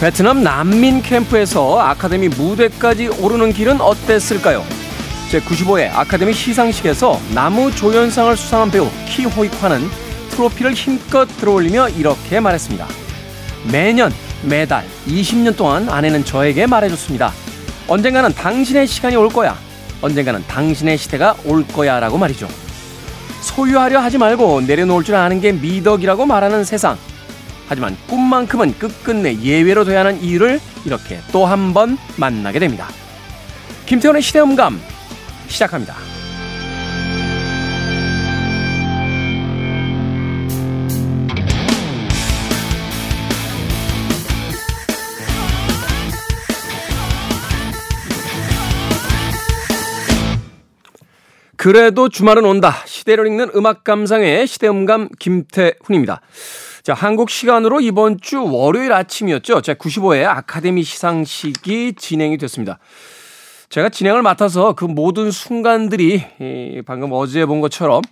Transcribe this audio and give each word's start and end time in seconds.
베트남 0.00 0.42
난민 0.42 1.00
캠프에서 1.00 1.80
아카데미 1.80 2.28
무대까지 2.28 3.08
오르는 3.08 3.54
길은 3.54 3.80
어땠을까요? 3.80 4.62
제95회 5.30 5.90
아카데미 5.90 6.34
시상식에서 6.34 7.18
나무 7.34 7.74
조연상을 7.74 8.36
수상한 8.36 8.70
배우 8.70 8.90
키호이화는 9.06 9.88
트로피를 10.30 10.74
힘껏 10.74 11.24
들어올리며 11.24 11.88
이렇게 11.90 12.40
말했습니다. 12.40 12.86
매년, 13.72 14.12
매달, 14.42 14.84
20년 15.06 15.56
동안 15.56 15.88
아내는 15.88 16.26
저에게 16.26 16.66
말해줬습니다. 16.66 17.32
언젠가는 17.88 18.34
당신의 18.34 18.86
시간이 18.86 19.16
올 19.16 19.30
거야. 19.30 19.56
언젠가는 20.02 20.44
당신의 20.46 20.98
시대가 20.98 21.34
올 21.46 21.66
거야. 21.66 21.98
라고 22.00 22.18
말이죠. 22.18 22.46
소유하려 23.40 24.00
하지 24.00 24.18
말고 24.18 24.60
내려놓을 24.60 25.04
줄 25.04 25.14
아는 25.14 25.40
게 25.40 25.52
미덕이라고 25.52 26.26
말하는 26.26 26.64
세상. 26.64 26.98
하지만 27.68 27.96
꿈만큼은 28.08 28.78
끝끝내 28.78 29.38
예외로 29.40 29.84
돼야 29.84 30.00
하는 30.00 30.22
이유를 30.22 30.60
이렇게 30.84 31.20
또 31.32 31.46
한 31.46 31.72
번 31.74 31.98
만나게 32.16 32.58
됩니다. 32.58 32.88
김태원의 33.86 34.22
시대음감 34.22 34.80
시작합니다. 35.48 35.94
그래도 51.56 52.08
주말은 52.08 52.44
온다. 52.44 52.74
시대를 52.84 53.26
읽는 53.26 53.50
음악 53.56 53.82
감상의 53.82 54.46
시대음감 54.46 55.08
김태훈입니다. 55.18 56.20
자, 56.86 56.94
한국 56.94 57.30
시간으로 57.30 57.80
이번 57.80 58.20
주 58.20 58.44
월요일 58.44 58.92
아침이었죠. 58.92 59.60
제 59.60 59.74
95회 59.74 60.24
아카데미 60.24 60.84
시상식이 60.84 61.94
진행이 61.94 62.38
됐습니다. 62.38 62.78
제가 63.70 63.88
진행을 63.88 64.22
맡아서 64.22 64.74
그 64.74 64.84
모든 64.84 65.32
순간들이 65.32 66.84
방금 66.86 67.10
어제 67.10 67.44
본 67.44 67.60
것처럼 67.60 68.02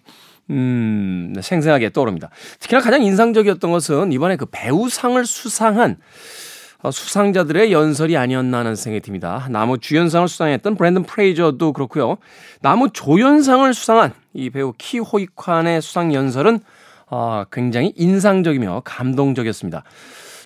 음, 0.50 1.32
생생하게 1.40 1.90
떠오릅니다. 1.90 2.30
특히나 2.58 2.80
가장 2.80 3.04
인상적이었던 3.04 3.70
것은 3.70 4.10
이번에 4.10 4.34
그 4.34 4.46
배우상을 4.50 5.24
수상한 5.24 5.98
어, 6.82 6.90
수상자들의 6.90 7.70
연설이 7.70 8.16
아니었나 8.16 8.58
하는 8.58 8.74
생각이 8.74 9.02
듭니다. 9.02 9.46
나무 9.50 9.78
주연상을 9.78 10.26
수상했던 10.26 10.74
브랜든 10.74 11.04
프레이저도 11.04 11.72
그렇고요. 11.74 12.16
나무 12.60 12.90
조연상을 12.92 13.72
수상한 13.72 14.12
이 14.32 14.50
배우 14.50 14.72
키호이칸의 14.76 15.80
수상 15.80 16.12
연설은 16.12 16.58
어, 17.16 17.44
굉장히 17.52 17.92
인상적이며 17.94 18.82
감동적이었습니다. 18.84 19.84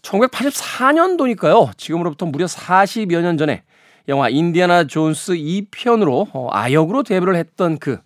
1984년도니까요. 0.03 1.71
지금으로부터 1.79 2.27
무려 2.27 2.45
40여 2.45 3.23
년 3.23 3.39
전에 3.39 3.63
영화 4.09 4.29
인디아나 4.29 4.85
존스 4.85 5.33
2편으로 5.33 6.29
어, 6.35 6.49
아역으로 6.53 7.05
데뷔를 7.05 7.37
했던 7.37 7.79
그 7.79 7.99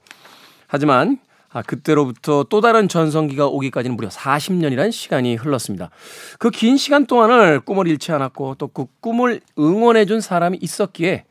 하지만 0.69 1.19
아, 1.53 1.61
그때로부터 1.63 2.45
또 2.49 2.61
다른 2.61 2.87
전성기가 2.89 3.47
오기까지는 3.49 3.97
무려 3.97 4.09
40년이라는 4.09 4.93
시간이 4.93 5.35
흘렀습니다. 5.35 5.91
그 6.39 6.51
긴 6.51 6.77
시간 6.77 7.05
동안을 7.05 7.61
꿈을 7.61 7.89
잃지 7.89 8.13
않았고 8.13 8.55
또 8.55 8.69
그 8.69 8.87
꿈을 9.01 9.41
응원해준 9.59 10.21
사람이 10.21 10.59
있었기에 10.63 11.25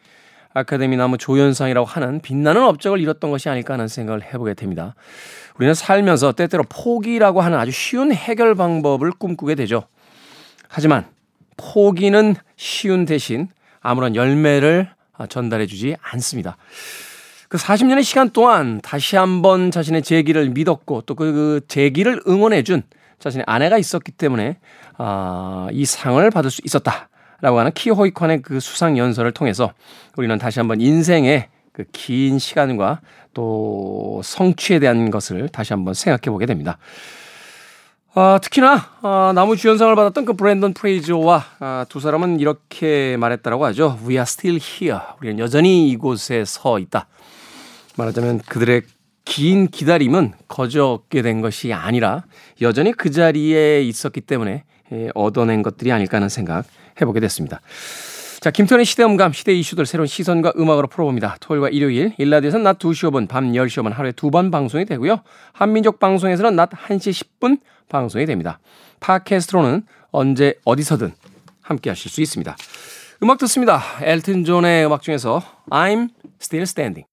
아카데미 0.53 0.97
나무 0.97 1.17
조연상이라고 1.17 1.85
하는 1.85 2.19
빛나는 2.21 2.63
업적을 2.63 2.99
이뤘던 2.99 3.31
것이 3.31 3.49
아닐까 3.49 3.73
하는 3.73 3.87
생각을 3.87 4.23
해보게 4.23 4.53
됩니다. 4.53 4.95
우리는 5.55 5.73
살면서 5.73 6.33
때때로 6.33 6.63
포기라고 6.67 7.41
하는 7.41 7.57
아주 7.57 7.71
쉬운 7.71 8.11
해결 8.11 8.55
방법을 8.55 9.11
꿈꾸게 9.11 9.55
되죠. 9.55 9.83
하지만 10.67 11.05
포기는 11.57 12.35
쉬운 12.55 13.05
대신 13.05 13.49
아무런 13.81 14.15
열매를 14.15 14.89
전달해주지 15.29 15.95
않습니다. 16.01 16.57
그 17.47 17.57
40년의 17.57 18.03
시간 18.03 18.29
동안 18.29 18.79
다시 18.81 19.17
한번 19.17 19.71
자신의 19.71 20.03
재기를 20.03 20.49
믿었고 20.51 21.01
또그 21.01 21.33
그 21.33 21.61
재기를 21.67 22.21
응원해준 22.25 22.83
자신의 23.19 23.43
아내가 23.45 23.77
있었기 23.77 24.13
때문에 24.13 24.57
아, 24.97 25.67
이 25.71 25.85
상을 25.85 26.29
받을 26.31 26.49
수 26.49 26.61
있었다 26.63 27.09
라고 27.41 27.59
하는 27.59 27.71
키호이콘의 27.73 28.41
그 28.41 28.59
수상 28.59 28.97
연설을 28.97 29.31
통해서 29.31 29.73
우리는 30.15 30.37
다시 30.37 30.59
한번 30.59 30.79
인생의 30.81 31.49
그 31.73 31.85
긴 31.91 32.39
시간과 32.39 33.01
또 33.33 34.21
성취에 34.23 34.79
대한 34.79 35.09
것을 35.09 35.49
다시 35.49 35.73
한번 35.73 35.93
생각해 35.93 36.31
보게 36.31 36.45
됩니다. 36.45 36.77
아, 38.13 38.39
특히나 38.41 38.89
아, 39.01 39.31
나무 39.33 39.55
주연상을 39.55 39.95
받았던 39.95 40.25
그 40.25 40.33
브랜던 40.33 40.73
프레이저와 40.73 41.45
아, 41.59 41.85
두 41.87 42.01
사람은 42.01 42.41
이렇게 42.41 43.15
말했다라고 43.17 43.65
하죠. 43.67 43.97
We 44.01 44.15
are 44.15 44.23
still 44.23 44.59
here. 44.61 44.99
우리는 45.21 45.39
여전히 45.39 45.89
이곳에 45.89 46.43
서 46.43 46.77
있다. 46.77 47.07
말하자면 47.95 48.39
그들의 48.39 48.81
긴 49.23 49.67
기다림은 49.67 50.33
거저게 50.49 51.21
된 51.21 51.39
것이 51.39 51.71
아니라 51.71 52.25
여전히 52.59 52.91
그 52.91 53.11
자리에 53.11 53.81
있었기 53.83 54.21
때문에 54.21 54.65
예, 54.91 55.09
얻어낸 55.15 55.61
것들이 55.61 55.93
아닐까 55.93 56.17
하는 56.17 56.27
생각 56.27 56.65
해보게 56.99 57.19
됐습니다. 57.19 57.61
자, 58.41 58.49
김태현의 58.49 58.85
시대음감, 58.85 59.33
시대 59.33 59.53
이슈들 59.53 59.85
새로운 59.85 60.07
시선과 60.07 60.53
음악으로 60.57 60.87
풀어봅니다. 60.87 61.37
토요일과 61.41 61.69
일요일, 61.69 62.13
일라디오에서는 62.17 62.63
낮 62.63 62.79
2시 62.79 63.11
5분, 63.11 63.27
밤 63.27 63.51
10시 63.51 63.83
5분 63.83 63.93
하루에 63.93 64.11
두 64.13 64.31
번 64.31 64.49
방송이 64.49 64.85
되고요. 64.85 65.21
한민족 65.53 65.99
방송에서는 65.99 66.55
낮 66.55 66.71
1시 66.71 67.23
10분 67.39 67.59
방송이 67.87 68.25
됩니다. 68.25 68.59
팟캐스트로는 68.99 69.83
언제 70.09 70.55
어디서든 70.65 71.13
함께 71.61 71.91
하실 71.91 72.09
수 72.09 72.19
있습니다. 72.21 72.55
음악 73.21 73.37
듣습니다. 73.37 73.79
엘튼 74.01 74.43
존의 74.43 74.87
음악 74.87 75.03
중에서 75.03 75.43
I'm 75.69 76.09
Still 76.41 76.63
Standing. 76.63 77.10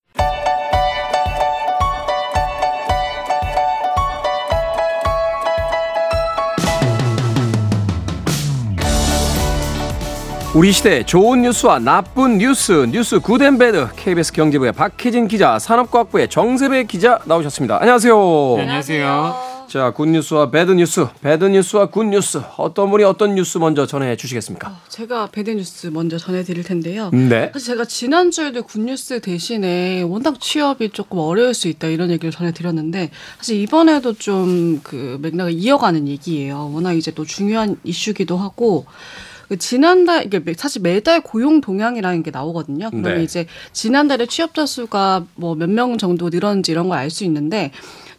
우리 10.59 10.73
시대 10.73 11.05
좋은 11.05 11.43
뉴스와 11.43 11.79
나쁜 11.79 12.39
뉴스 12.39 12.73
뉴스 12.91 13.21
good 13.21 13.49
and 13.49 13.70
bad 13.70 13.91
KBS 13.95 14.33
경제부의 14.33 14.73
박혜진 14.73 15.29
기자 15.29 15.57
산업과학부의 15.57 16.29
정세배 16.29 16.83
기자 16.87 17.21
나오셨습니다. 17.27 17.79
안녕하세요. 17.81 18.55
네, 18.57 18.63
안녕하세요. 18.63 19.49
자, 19.69 19.93
굿뉴스와 19.93 20.51
배드뉴스, 20.51 21.07
배드뉴스와 21.21 21.87
굿뉴스 21.91 22.41
어떤 22.57 22.91
분이 22.91 23.05
어떤 23.05 23.37
뉴스 23.37 23.59
먼저 23.59 23.87
전해 23.87 24.17
주시겠습니까? 24.17 24.69
어, 24.69 24.77
제가 24.89 25.29
bad 25.31 25.56
news 25.56 25.89
먼저 25.89 26.19
전해 26.19 26.43
드릴 26.43 26.65
텐데요. 26.65 27.11
네. 27.13 27.51
사실 27.53 27.75
제가 27.75 27.85
지난주에도 27.85 28.65
good 28.65 28.93
news 28.93 29.21
대신에 29.21 30.03
워낙 30.03 30.41
취업이 30.41 30.89
조금 30.91 31.19
어려울 31.21 31.55
수 31.55 31.69
있다 31.69 31.87
이런 31.87 32.11
얘기를 32.11 32.33
전해 32.33 32.51
드렸는데 32.51 33.11
사실 33.39 33.61
이번에도 33.61 34.13
좀 34.15 34.81
그 34.83 35.19
맥락을 35.23 35.53
이어가는 35.53 36.09
얘기예요. 36.09 36.71
워낙 36.73 36.95
이제 36.95 37.13
또 37.13 37.25
중요한 37.25 37.77
이슈기도 37.85 38.37
하고 38.37 38.87
그 38.87 39.38
지난달 39.57 40.27
이게 40.27 40.43
사실 40.57 40.83
매달 40.83 41.23
고용 41.23 41.61
동향이라는 41.61 42.23
게 42.23 42.31
나오거든요. 42.31 42.91
그러면 42.91 43.17
네. 43.17 43.23
이제 43.25 43.47
지난달에 43.73 44.27
취업자 44.27 44.67
수가 44.67 45.25
뭐 45.37 45.55
몇 45.55 45.69
명 45.71 45.97
정도 45.99 46.29
늘었는지 46.29 46.73
이런 46.73 46.89
걸 46.89 46.99
알 46.99 47.11
수 47.11 47.25
있는데 47.25 47.71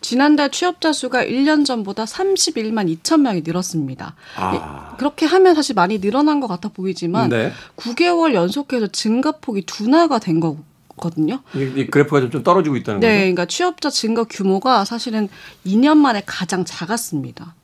지난달 0.01 0.49
취업자 0.49 0.93
수가 0.93 1.25
1년 1.25 1.65
전보다 1.65 2.05
31만 2.05 2.95
2천 3.03 3.19
명이 3.21 3.41
늘었습니다. 3.45 4.15
아. 4.37 4.95
그렇게 4.97 5.25
하면 5.25 5.53
사실 5.55 5.75
많이 5.75 5.99
늘어난 5.99 6.39
것 6.39 6.47
같아 6.47 6.69
보이지만 6.69 7.29
네. 7.29 7.51
9개월 7.75 8.33
연속해서 8.33 8.87
증가폭이 8.87 9.63
둔화가 9.65 10.19
된 10.19 10.39
거고 10.39 10.59
거든요. 10.97 11.41
이, 11.53 11.85
그래프가 11.87 12.19
좀, 12.21 12.29
좀 12.31 12.43
떨어지고 12.43 12.75
있다는 12.75 12.99
네, 12.99 13.07
거죠? 13.07 13.13
네, 13.13 13.19
그러니까 13.21 13.45
취업자 13.45 13.89
증가 13.89 14.23
규모가 14.25 14.83
사실은 14.85 15.29
2년 15.65 15.97
만에 15.97 16.21
가장 16.25 16.65
작았습니다. 16.65 17.55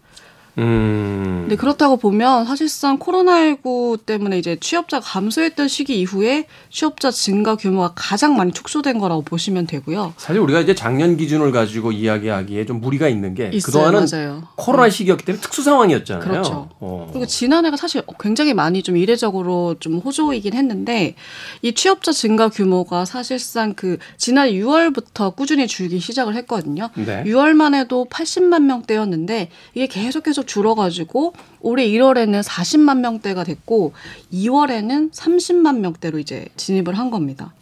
음. 0.58 1.46
네, 1.48 1.56
그렇다고 1.56 1.98
보면 1.98 2.46
사실상 2.46 2.98
코로나19 2.98 4.06
때문에 4.06 4.40
이제 4.40 4.58
취업자 4.60 5.00
감소했던 5.00 5.68
시기 5.68 6.00
이후에 6.00 6.48
취업자 6.70 7.12
증가 7.12 7.56
규모가 7.56 7.94
가장 7.96 8.36
많이 8.36 8.52
축소된 8.52 9.00
거라고 9.00 9.22
보시면 9.22 9.68
되고요. 9.68 10.14
사실 10.18 10.42
우리가 10.42 10.62
이제 10.62 10.74
작년 10.74 11.18
기준을 11.18 11.52
가지고 11.52 11.92
이야기하기에 11.92 12.66
좀 12.66 12.82
무리가 12.82 13.08
있는 13.10 13.36
게 13.36 13.50
있어요, 13.54 13.84
그동안은 13.84 14.08
맞아요. 14.12 14.44
코로나 14.56 14.90
시기였기 14.90 15.26
때문에 15.26 15.42
특수 15.42 15.62
상황이었잖아요. 15.62 16.24
그렇죠. 16.24 16.70
어. 16.80 17.10
그리고 17.12 17.26
지난해가 17.26 17.78
사실 17.78 18.02
굉장히 18.20 18.54
많이 18.54 18.82
좀 18.82 18.98
이례적으로 18.98 19.76
좀 19.80 19.98
호조이긴 20.00 20.54
했는데 20.54 21.16
이 21.62 21.74
취업자 21.74 22.12
증가 22.12 22.50
규모가 22.50 23.06
사실상 23.06 23.74
그 23.74 23.98
지난 24.18 24.50
6월부터 24.50 25.36
꾸준히 25.36 25.68
줄기 25.68 26.00
시작을 26.00 26.36
했거든요. 26.36 26.90
네. 26.96 27.24
6월만 27.26 27.76
해도 27.76 28.08
80만 28.10 28.64
명대였는데 28.64 29.50
이게 29.74 29.88
계속해서 29.88 30.45
줄어가지고 30.46 31.34
올해 31.62 31.88
1월에는 31.88 32.44
40만 32.44 33.00
명대가 33.00 33.44
됐고 33.44 33.94
2월에는 34.34 35.12
30만 35.12 35.80
명대로 35.80 36.20
이제 36.20 36.48
진입을 36.56 36.98
한 36.98 37.12
겁니다. 37.12 37.54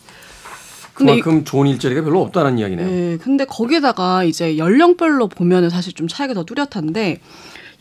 근데 0.94 1.19
그만큼 1.19 1.44
좋은 1.44 1.68
일자리가 1.68 2.03
별로 2.03 2.21
없다는 2.21 2.59
이야기네요. 2.59 2.88
네, 2.88 3.18
근데 3.18 3.45
거기다가 3.45 4.24
이제 4.24 4.57
연령별로 4.57 5.27
보면은 5.27 5.69
사실 5.69 5.94
좀 5.94 6.07
차이가 6.07 6.33
더 6.33 6.44
뚜렷한데 6.44 7.19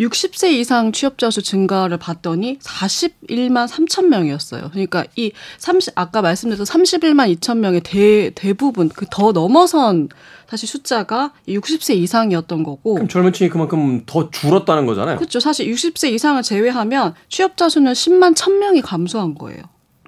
60세 0.00 0.52
이상 0.52 0.92
취업자 0.92 1.30
수 1.30 1.42
증가를 1.42 1.98
봤더니 1.98 2.58
41만 2.58 3.68
3천 3.68 4.06
명이었어요. 4.06 4.70
그러니까 4.70 5.04
이 5.16 5.32
30, 5.58 5.92
아까 5.94 6.22
말씀드렸던 6.22 6.66
31만 6.66 7.34
2천 7.36 7.58
명의 7.58 7.80
대, 7.82 8.30
대부분, 8.34 8.88
그 8.88 9.06
더 9.12 9.32
넘어선 9.32 10.08
사실 10.48 10.68
숫자가 10.68 11.32
60세 11.48 11.94
이상이었던 11.96 12.62
거고. 12.62 12.94
그럼 12.94 13.08
젊은 13.08 13.32
층이 13.32 13.50
그만큼 13.50 14.02
더 14.06 14.30
줄었다는 14.30 14.86
거잖아요. 14.86 15.16
그렇죠. 15.18 15.38
사실 15.38 15.70
60세 15.70 16.12
이상을 16.12 16.42
제외하면 16.42 17.14
취업자 17.28 17.68
수는 17.68 17.92
10만 17.92 18.34
1천 18.34 18.52
명이 18.58 18.80
감소한 18.82 19.34
거예요. 19.34 19.62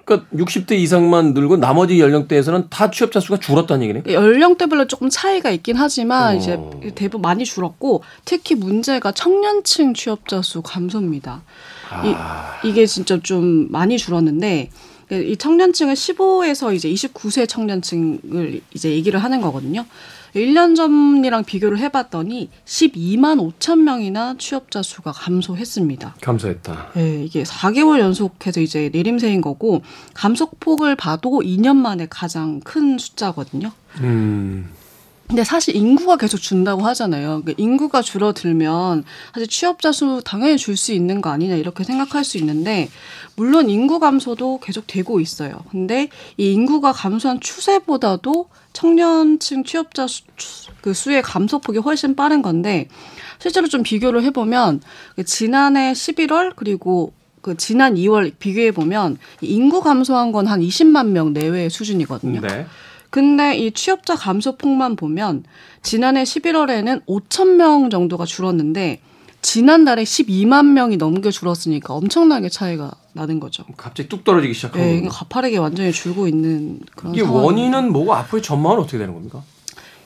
그러니까 0.05 0.29
60대 0.33 0.73
이상만 0.73 1.33
늘고 1.33 1.57
나머지 1.57 1.99
연령대에서는 1.99 2.67
다 2.69 2.91
취업자 2.91 3.19
수가 3.19 3.39
줄었다는 3.39 3.83
얘기네요. 3.83 4.03
연령대별로 4.07 4.85
조금 4.85 5.09
차이가 5.09 5.49
있긴 5.49 5.75
하지만 5.75 6.35
어. 6.35 6.37
이제 6.37 6.59
대부분 6.93 7.21
많이 7.21 7.43
줄었고 7.43 8.03
특히 8.23 8.53
문제가 8.53 9.11
청년층 9.11 9.95
취업자 9.95 10.43
수 10.43 10.61
감소입니다. 10.61 11.41
아, 11.89 12.59
이, 12.63 12.69
이게 12.69 12.85
진짜 12.85 13.19
좀 13.21 13.67
많이 13.71 13.97
줄었는데 13.97 14.69
이 15.11 15.37
청년층은 15.37 15.93
15에서 15.93 16.73
이제 16.73 16.89
29세 16.89 17.47
청년층을 17.47 18.61
이제 18.73 18.91
얘기를 18.91 19.23
하는 19.23 19.41
거거든요. 19.41 19.85
1년 20.35 20.75
전이랑 20.75 21.45
비교를 21.45 21.79
해봤더니 21.79 22.49
12만 22.65 23.39
5천 23.39 23.79
명이나 23.79 24.35
취업자 24.37 24.81
수가 24.81 25.13
감소했습니다. 25.13 26.15
감사했다. 26.21 26.91
예, 26.97 27.23
이게 27.23 27.43
4개월 27.43 27.99
연속해서 27.99 28.59
이제 28.59 28.89
내림세인 28.91 29.41
거고 29.41 29.81
감소폭을 30.13 30.95
봐도 30.97 31.41
2년 31.41 31.77
만에 31.77 32.07
가장 32.09 32.59
큰 32.59 32.97
숫자거든요. 32.97 33.71
음, 34.01 34.69
근데 35.27 35.43
사실 35.43 35.75
인구가 35.75 36.17
계속 36.17 36.37
준다고 36.37 36.83
하잖아요. 36.83 37.41
그러니까 37.41 37.53
인구가 37.57 38.01
줄어들면 38.03 39.03
사실 39.33 39.47
취업자 39.47 39.91
수 39.91 40.21
당연히 40.23 40.57
줄 40.57 40.77
수 40.77 40.93
있는 40.93 41.19
거 41.21 41.29
아니냐 41.31 41.55
이렇게 41.55 41.83
생각할 41.83 42.23
수 42.23 42.37
있는데 42.37 42.89
물론 43.35 43.69
인구 43.69 43.99
감소도 43.99 44.59
계속 44.61 44.85
되고 44.87 45.19
있어요. 45.19 45.63
근데 45.71 46.09
이 46.37 46.51
인구가 46.51 46.91
감소한 46.91 47.39
추세보다도 47.39 48.49
청년층 48.73 49.63
취업자 49.63 50.05
수, 50.05 50.23
그 50.81 50.93
수의 50.93 51.21
감소폭이 51.23 51.79
훨씬 51.79 52.15
빠른 52.15 52.41
건데 52.41 52.87
실제로 53.39 53.67
좀 53.67 53.81
비교를 53.83 54.23
해보면 54.25 54.81
그 55.15 55.23
지난해 55.23 55.93
11월 55.93 56.53
그리고 56.55 57.13
그 57.41 57.55
지난 57.57 57.95
2월 57.95 58.33
비교해 58.37 58.71
보면 58.71 59.17
인구 59.41 59.81
감소한 59.81 60.31
건 60.31 60.47
한 60.47 60.61
20만 60.61 61.07
명 61.07 61.33
내외의 61.33 61.69
수준이거든요. 61.69 62.41
네. 62.41 62.67
근데 63.15 63.55
이 63.55 63.71
취업자 63.71 64.13
감소 64.13 64.57
폭만 64.57 64.97
보면 64.97 65.45
지난해 65.81 66.23
11월에는 66.23 67.05
5천 67.05 67.55
명 67.55 67.89
정도가 67.89 68.25
줄었는데 68.25 68.99
지난달에 69.41 70.03
12만 70.03 70.73
명이 70.73 70.97
넘게 70.97 71.31
줄었으니까 71.31 71.93
엄청나게 71.93 72.49
차이가 72.49 72.91
나는 73.13 73.39
거죠. 73.39 73.63
갑자기 73.77 74.09
뚝 74.09 74.25
떨어지기 74.25 74.53
시작한 74.53 74.81
네, 74.81 74.97
거예요. 74.97 75.09
가파르게 75.09 75.55
완전히 75.59 75.93
줄고 75.93 76.27
있는 76.27 76.81
그런 76.93 77.13
이게 77.13 77.23
상황. 77.23 77.45
원인은 77.45 77.93
뭐고 77.93 78.13
앞으로의 78.15 78.43
전망은 78.43 78.79
어떻게 78.79 78.97
되는 78.97 79.13
겁니까? 79.13 79.41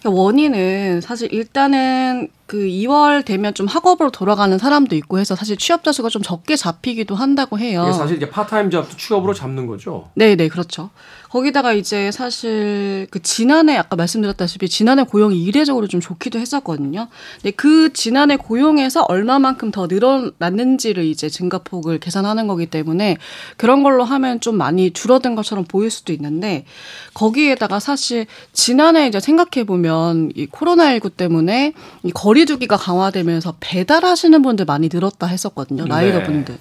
그러니까 0.02 0.22
원인은 0.22 1.02
사실 1.02 1.34
일단은 1.34 2.28
그 2.46 2.58
2월 2.58 3.26
되면 3.26 3.54
좀 3.54 3.66
학업으로 3.68 4.12
돌아가는 4.12 4.56
사람도 4.56 4.96
있고 4.96 5.20
해서 5.20 5.36
사실 5.36 5.58
취업자 5.58 5.92
수가 5.92 6.10
좀 6.10 6.22
적게 6.22 6.56
잡히기도 6.56 7.16
한다고 7.16 7.58
해요. 7.58 7.86
이게 7.88 7.98
사실 7.98 8.18
이제 8.18 8.30
part-time 8.30 8.70
job도 8.70 8.96
취업으로 8.98 9.34
잡는 9.34 9.66
거죠. 9.66 10.10
네, 10.14 10.36
네, 10.36 10.48
그렇죠. 10.48 10.92
거기다가 11.30 11.74
이제 11.74 12.12
사실 12.12 13.08
그 13.12 13.22
지난해 13.22 13.78
아까 13.78 13.96
말씀드렸다시피 13.96 14.68
지난해 14.68 15.04
고용이 15.04 15.42
이례적으로 15.42 15.88
좀 15.88 16.02
좋기도 16.02 16.40
했었거든요. 16.40 17.08
근데 17.36 17.52
그 17.52 17.94
지난해 17.94 18.36
고용에서 18.36 19.04
얼마만큼 19.04 19.72
더 19.72 19.88
늘어났는지를 19.88 21.06
이제 21.06 21.30
증가폭을 21.30 22.00
계산하는 22.00 22.48
거기 22.48 22.66
때문에 22.66 23.18
그런 23.58 23.84
걸로 23.84 24.04
하면 24.04 24.40
좀 24.40 24.56
많이 24.56 24.92
줄어든 24.92 25.36
것처럼 25.36 25.66
보일 25.66 25.92
수도 25.92 26.14
있는데 26.14 26.66
거기에다가 27.14 27.80
사실 27.80 28.26
지난해 28.52 29.08
이제 29.08 29.20
생각해 29.20 29.66
보면 29.66 30.32
이 30.36 30.48
코로나19 30.48 31.16
때문에 31.16 31.74
이 32.04 32.12
거리두기가 32.12 32.76
강화되면서 32.78 33.56
배달하시는 33.60 34.42
분들 34.42 34.66
많이 34.66 34.90
늘었다 34.92 35.28
했었거든요. 35.28 35.86
라이더 35.86 36.20
네. 36.20 36.24
분들. 36.24 36.58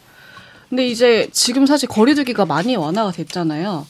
근데 0.68 0.86
이제 0.86 1.28
지금 1.32 1.64
사실 1.64 1.88
거리두기가 1.88 2.44
많이 2.44 2.76
완화가 2.76 3.12
됐잖아요. 3.12 3.86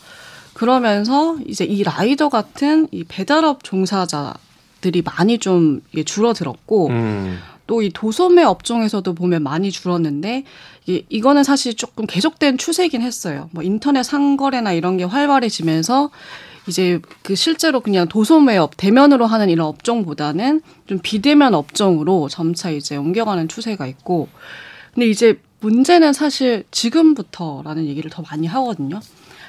그러면서 0.59 1.39
이제 1.47 1.65
이 1.65 1.85
라이더 1.85 2.31
같은 2.31 2.89
이 2.91 3.05
배달업 3.05 3.63
종사자들이 3.63 5.03
많이 5.05 5.39
좀 5.39 5.83
줄어들었고 6.05 6.89
음. 6.89 7.39
또이 7.69 7.91
도소매 7.91 8.43
업종에서도 8.43 9.15
보면 9.15 9.45
많이 9.45 9.71
줄었는데 9.71 10.43
이 10.87 11.05
이거는 11.09 11.45
사실 11.45 11.77
조금 11.77 12.07
계속된 12.07 12.59
추세긴 12.59 13.03
했어요. 13.03 13.49
뭐 13.53 13.63
인터넷 13.63 14.03
상거래나 14.03 14.73
이런 14.73 14.97
게 14.97 15.05
활발해지면서 15.05 16.11
이제 16.67 16.99
그 17.23 17.37
실제로 17.37 17.79
그냥 17.79 18.09
도소매업 18.09 18.77
대면으로 18.77 19.27
하는 19.27 19.51
이런 19.51 19.69
업종보다는 19.69 20.63
좀 20.89 20.99
비대면 21.01 21.55
업종으로 21.55 22.29
점차 22.29 22.71
이제 22.71 22.97
옮겨가는 22.97 23.47
추세가 23.47 23.87
있고 23.87 24.27
근데 24.93 25.07
이제 25.07 25.41
문제는 25.61 26.13
사실 26.13 26.65
지금부터라는 26.73 27.87
얘기를 27.87 28.11
더 28.11 28.23
많이 28.23 28.49
하거든요. 28.49 28.99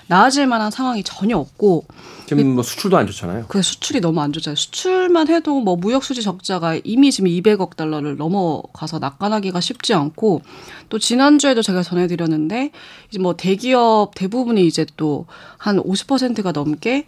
나아질 0.10 0.48
만한 0.48 0.72
상황이 0.72 1.04
전혀 1.04 1.38
없고 1.38 1.86
지금 2.26 2.56
뭐 2.56 2.64
수출도 2.64 2.98
안 2.98 3.08
좋잖아요. 3.08 3.46
그 3.48 3.62
수출이 3.62 4.02
너무 4.02 4.22
안 4.22 4.34
좋잖아요. 4.34 4.56
수출만 4.56 5.28
해도 5.30 5.60
뭐 5.62 5.76
무역 5.76 6.04
수지 6.04 6.22
적자가 6.22 6.80
이미 6.84 7.12
지금 7.12 7.30
200억 7.30 7.76
달러를 7.76 8.18
넘어가서 8.18 9.00
낙관하기가 9.00 9.62
쉽지 9.62 9.94
않고 9.94 10.42
또 10.90 11.00
지난주에도 11.00 11.62
제가 11.62 11.84
전해드렸는데 11.84 12.72
이제 13.10 13.20
뭐 13.20 13.36
대기업 13.36 14.14
대부분이 14.16 14.66
이제 14.68 14.86
또 14.98 15.26
한 15.58 15.78
50%가 15.78 16.52
넘게 16.52 17.06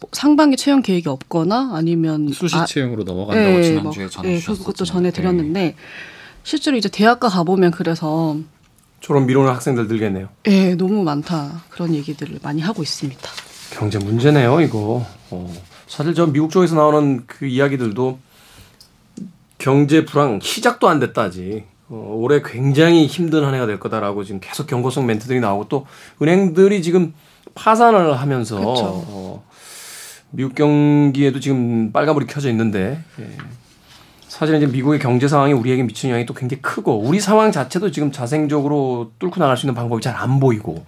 뭐 0.00 0.10
상반기 0.12 0.56
채용 0.56 0.82
계획이 0.82 1.08
없거나 1.08 1.70
아니면 1.72 2.28
수시 2.32 2.56
아, 2.56 2.64
채용으로 2.66 3.04
넘어간다고 3.04 3.58
예, 3.58 3.62
지난주에 3.62 4.02
뭐, 4.04 4.10
전해 4.10 4.32
예, 4.32 4.38
주셨었죠. 4.38 4.64
그것도 4.64 4.84
전해드렸는데 4.84 5.76
실제로 6.42 6.76
이제 6.76 6.88
대학가 6.88 7.28
가보면 7.28 7.70
그래서 7.70 8.36
졸업 9.02 9.24
미루는 9.24 9.50
학생들 9.52 9.88
늘겠네요. 9.88 10.28
예, 10.46 10.74
너무 10.76 11.02
많다 11.02 11.64
그런 11.68 11.92
얘기들을 11.92 12.38
많이 12.42 12.62
하고 12.62 12.82
있습니다. 12.82 13.20
경제 13.72 13.98
문제네요, 13.98 14.60
이거. 14.60 15.04
어. 15.30 15.52
사실 15.88 16.14
저 16.14 16.26
미국 16.26 16.50
쪽에서 16.50 16.76
나오는 16.76 17.24
그 17.26 17.46
이야기들도 17.46 18.18
경제 19.58 20.04
불황 20.04 20.38
시작도 20.40 20.88
안 20.88 21.00
됐다 21.00 21.22
아직. 21.22 21.64
어, 21.88 22.14
올해 22.16 22.40
굉장히 22.44 23.06
힘든 23.06 23.44
한 23.44 23.54
해가 23.54 23.66
될 23.66 23.80
거다라고 23.80 24.22
지금 24.24 24.40
계속 24.40 24.68
경고성 24.68 25.04
멘트들이 25.04 25.40
나오고 25.40 25.68
또 25.68 25.86
은행들이 26.22 26.80
지금 26.80 27.12
파산을 27.54 28.18
하면서 28.20 28.56
그쵸. 28.56 29.04
어, 29.08 29.44
미국 30.30 30.54
경기에도 30.54 31.40
지금 31.40 31.92
빨간불이 31.92 32.26
켜져 32.26 32.48
있는데 32.50 33.02
예. 33.18 33.36
사실은 34.32 34.62
이제 34.62 34.66
미국의 34.66 34.98
경제 34.98 35.28
상황이 35.28 35.52
우리에게 35.52 35.82
미치는 35.82 36.12
영향이 36.12 36.24
또 36.24 36.32
굉장히 36.32 36.62
크고 36.62 37.00
우리 37.00 37.20
상황 37.20 37.52
자체도 37.52 37.90
지금 37.90 38.10
자생적으로 38.10 39.12
뚫고 39.18 39.38
나갈 39.38 39.58
수 39.58 39.66
있는 39.66 39.74
방법이 39.74 40.00
잘 40.00 40.16
안 40.16 40.40
보이고 40.40 40.86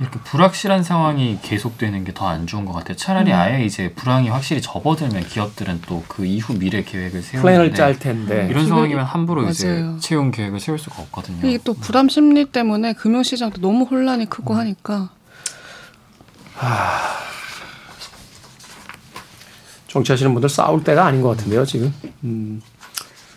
이렇게 0.00 0.18
불확실한 0.20 0.82
상황이 0.82 1.38
계속되는 1.40 2.04
게 2.04 2.12
더 2.12 2.26
안 2.28 2.46
좋은 2.46 2.66
것 2.66 2.74
같아요. 2.74 2.94
차라리 2.96 3.32
음. 3.32 3.36
아예 3.38 3.64
이제 3.64 3.94
불황이 3.94 4.28
확실히 4.28 4.60
접어들면 4.60 5.22
기업들은 5.28 5.80
또 5.86 6.02
그 6.08 6.26
이후 6.26 6.52
미래 6.58 6.82
계획을 6.84 7.22
세우는데 7.22 7.40
플랜을 7.40 7.74
짤 7.74 7.98
텐데 7.98 8.48
이런 8.50 8.64
기획이- 8.64 8.68
상황이면 8.68 9.04
함부로 9.06 9.48
이제 9.48 9.66
맞아요. 9.68 9.98
채용 10.00 10.30
계획을 10.30 10.60
세울 10.60 10.78
수가 10.78 11.00
없거든요. 11.04 11.38
이게 11.48 11.58
또 11.64 11.72
불안 11.72 12.10
심리 12.10 12.44
때문에 12.44 12.92
금융 12.92 13.22
시장도 13.22 13.62
너무 13.62 13.84
혼란이 13.84 14.26
크고 14.28 14.52
하니까 14.54 15.08
정치하시는 19.96 20.32
분들 20.34 20.48
싸울 20.50 20.84
때가 20.84 21.06
아닌 21.06 21.22
것 21.22 21.30
같은데요, 21.30 21.64
지금. 21.64 21.92
음. 22.24 22.60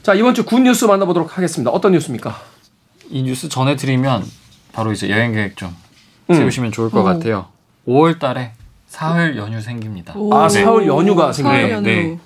자, 0.03 0.13
이번 0.13 0.33
주 0.33 0.43
good 0.43 0.59
news 0.59 0.85
만나보도록 0.85 1.37
하겠습니다. 1.37 1.71
어떤 1.71 1.93
뉴스입니까? 1.93 2.35
이 3.09 3.21
뉴스 3.23 3.47
전해드리면 3.47 4.25
바로 4.73 4.91
이제 4.91 5.09
여행 5.09 5.31
계획 5.33 5.55
좀 5.55 5.73
음. 6.29 6.35
세우시면 6.35 6.71
좋을 6.71 6.89
것 6.89 6.99
어. 6.99 7.03
같아요. 7.03 7.47
5월 7.87 8.19
달에 8.19 8.51
사흘 8.87 9.37
연휴 9.37 9.61
생깁니다. 9.61 10.13
오. 10.17 10.33
아, 10.33 10.49
사흘 10.49 10.85
연휴가 10.87 11.31
생겨요? 11.31 11.69
연휴. 11.69 11.87
네. 11.89 12.19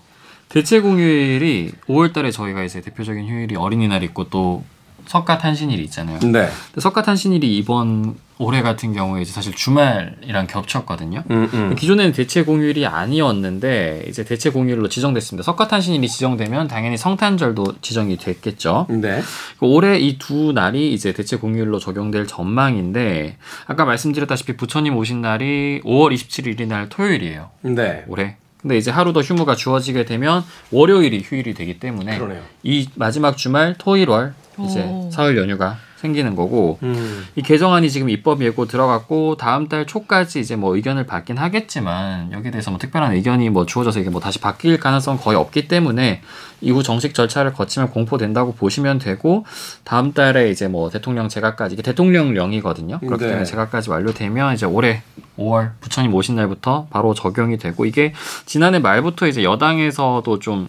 대체 0.49 0.79
공휴일이 0.79 1.71
5월 1.87 2.11
달에 2.13 2.31
저희가 2.31 2.63
이제 2.63 2.81
대표적인 2.81 3.27
휴일이 3.27 3.55
어린이날 3.55 4.01
있고 4.03 4.29
또 4.29 4.63
석가탄신일이 5.07 5.83
있잖아요. 5.85 6.19
네. 6.19 6.29
근데 6.49 6.81
석가탄신일이 6.81 7.57
이번 7.57 8.15
올해 8.39 8.61
같은 8.61 8.93
경우에 8.93 9.21
이제 9.21 9.31
사실 9.31 9.53
주말이랑 9.53 10.47
겹쳤거든요. 10.47 11.23
음, 11.29 11.49
음. 11.53 11.75
기존에는 11.75 12.11
대체 12.13 12.43
공휴일이 12.43 12.85
아니었는데 12.85 14.05
이제 14.09 14.23
대체 14.25 14.49
공휴일로 14.49 14.89
지정됐습니다. 14.89 15.43
석가탄신일이 15.43 16.07
지정되면 16.07 16.67
당연히 16.67 16.97
성탄절도 16.97 17.75
지정이 17.81 18.17
됐겠죠. 18.17 18.87
네. 18.89 19.21
올해 19.61 19.99
이 19.99 20.17
두 20.17 20.51
날이 20.53 20.93
이제 20.93 21.11
대체 21.13 21.35
공휴일로 21.37 21.79
적용될 21.79 22.27
전망인데 22.27 23.37
아까 23.67 23.85
말씀드렸다시피 23.85 24.55
부처님 24.57 24.95
오신 24.95 25.21
날이 25.21 25.81
5월 25.83 26.13
27일이 26.13 26.67
날 26.67 26.89
토요일이에요. 26.89 27.49
네. 27.61 28.03
올해. 28.07 28.37
근데 28.61 28.77
이제 28.77 28.91
하루 28.91 29.11
더 29.11 29.19
휴무가 29.21 29.55
주어지게 29.55 30.05
되면 30.05 30.41
월요일이 30.71 31.21
휴일이 31.23 31.53
되기 31.53 31.79
때문에 31.79 32.17
그러네요. 32.17 32.41
이 32.63 32.87
마지막 32.95 33.35
주말 33.35 33.75
토일월 33.77 34.33
이제 34.59 34.83
오. 34.83 35.09
사흘 35.11 35.37
연휴가 35.37 35.77
생기는 36.03 36.35
거고 36.35 36.79
음. 36.83 37.25
이 37.37 37.41
개정안이 37.41 37.89
지금 37.89 38.09
입법 38.09 38.41
예고 38.43 38.65
들어갔고 38.65 39.37
다음 39.37 39.69
달 39.69 39.87
초까지 39.87 40.41
이제 40.41 40.57
뭐 40.57 40.75
의견을 40.75 41.05
받긴 41.05 41.37
하겠지만 41.37 42.33
여기에 42.33 42.51
대해서 42.51 42.71
뭐 42.71 42.77
특별한 42.77 43.13
의견이 43.13 43.49
뭐 43.49 43.65
주어져서 43.65 44.01
이게 44.01 44.09
뭐 44.09 44.19
다시 44.19 44.39
바뀔 44.39 44.77
가능성 44.77 45.15
은 45.15 45.19
거의 45.19 45.37
없기 45.37 45.69
때문에 45.69 46.21
이후 46.59 46.83
정식 46.83 47.13
절차를 47.13 47.53
거치면 47.53 47.91
공포된다고 47.91 48.53
보시면 48.53 48.99
되고 48.99 49.45
다음 49.85 50.11
달에 50.11 50.49
이제 50.51 50.67
뭐 50.67 50.89
대통령 50.89 51.29
제각까지 51.29 51.75
이게 51.75 51.81
대통령령이거든요. 51.83 52.99
그렇기 52.99 53.23
네. 53.23 53.29
때문에 53.29 53.45
제각까지 53.45 53.89
완료되면 53.89 54.55
이제 54.55 54.65
올해 54.65 55.03
5월 55.39 55.71
부처님 55.79 56.13
오신 56.13 56.35
날부터 56.35 56.87
바로 56.89 57.13
적용이 57.13 57.57
되고 57.57 57.85
이게 57.85 58.13
지난해 58.45 58.79
말부터 58.79 59.27
이제 59.27 59.43
여당에서도 59.43 60.39
좀 60.39 60.67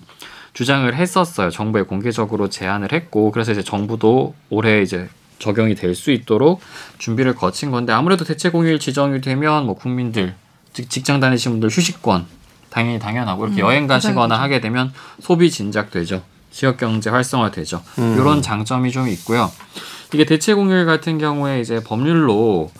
주장을 0.54 0.92
했었어요. 0.94 1.50
정부에 1.50 1.82
공개적으로 1.82 2.48
제안을 2.48 2.92
했고 2.92 3.30
그래서 3.32 3.52
이제 3.52 3.62
정부도 3.62 4.34
올해 4.50 4.80
이제 4.82 5.08
적용이 5.40 5.74
될 5.74 5.94
수 5.94 6.10
있도록 6.12 6.60
준비를 6.98 7.34
거친 7.34 7.70
건데 7.70 7.92
아무래도 7.92 8.24
대체 8.24 8.48
공휴일 8.50 8.78
지정이 8.78 9.20
되면 9.20 9.66
뭐 9.66 9.74
국민들 9.74 10.34
즉 10.72 10.88
직장 10.88 11.20
다니시는 11.20 11.54
분들 11.60 11.68
휴식권 11.76 12.26
당연히 12.70 12.98
당연하고 12.98 13.46
이렇게 13.46 13.62
음, 13.62 13.66
여행 13.66 13.86
가시거나 13.86 14.14
당연하죠. 14.28 14.42
하게 14.42 14.60
되면 14.60 14.92
소비 15.20 15.50
진작되죠. 15.50 16.22
지역 16.50 16.76
경제 16.76 17.10
활성화 17.10 17.50
되죠. 17.50 17.82
음. 17.98 18.14
이런 18.16 18.40
장점이 18.42 18.90
좀 18.92 19.08
있고요. 19.08 19.50
이게 20.12 20.24
대체 20.24 20.54
공휴일 20.54 20.86
같은 20.86 21.18
경우에 21.18 21.60
이제 21.60 21.82
법률로 21.82 22.70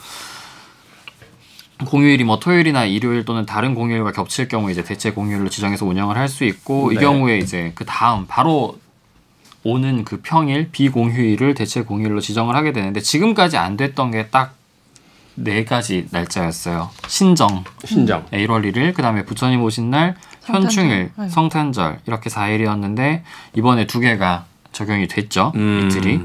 공휴일이 1.84 2.24
뭐 2.24 2.38
토요일이나 2.38 2.84
일요일 2.84 3.24
또는 3.24 3.46
다른 3.46 3.74
공휴일과 3.74 4.12
겹칠 4.12 4.48
경우에 4.48 4.72
이제 4.72 4.84
대체 4.84 5.10
공휴일로 5.10 5.48
지정해서 5.50 5.84
운영을 5.86 6.16
할 6.16 6.28
수 6.28 6.44
있고 6.44 6.92
이 6.92 6.96
네. 6.96 7.00
경우에 7.00 7.38
이제 7.38 7.72
그 7.74 7.84
다음 7.84 8.26
바로 8.26 8.78
오는 9.64 10.04
그 10.04 10.20
평일 10.22 10.70
비공휴일을 10.70 11.54
대체 11.54 11.82
공휴일로 11.82 12.20
지정을 12.20 12.54
하게 12.54 12.72
되는데 12.72 13.00
지금까지 13.00 13.56
안 13.56 13.76
됐던 13.76 14.10
게 14.10 14.28
딱 14.30 14.54
네 15.36 15.64
가지 15.64 16.06
날짜였어요. 16.12 16.90
신정 17.08 17.64
신장. 17.84 18.24
1월 18.26 18.72
1일, 18.72 18.94
그다음에 18.94 19.24
부처님 19.24 19.62
오신 19.64 19.90
날, 19.90 20.14
성탄절. 20.42 20.62
현충일, 20.62 21.10
네. 21.18 21.28
성탄절 21.28 21.98
이렇게 22.06 22.30
4일이었는데 22.30 23.22
이번에 23.56 23.88
두 23.88 23.98
개가 23.98 24.44
적용이 24.70 25.08
됐죠. 25.08 25.50
음. 25.56 25.88
이틀이. 25.90 26.20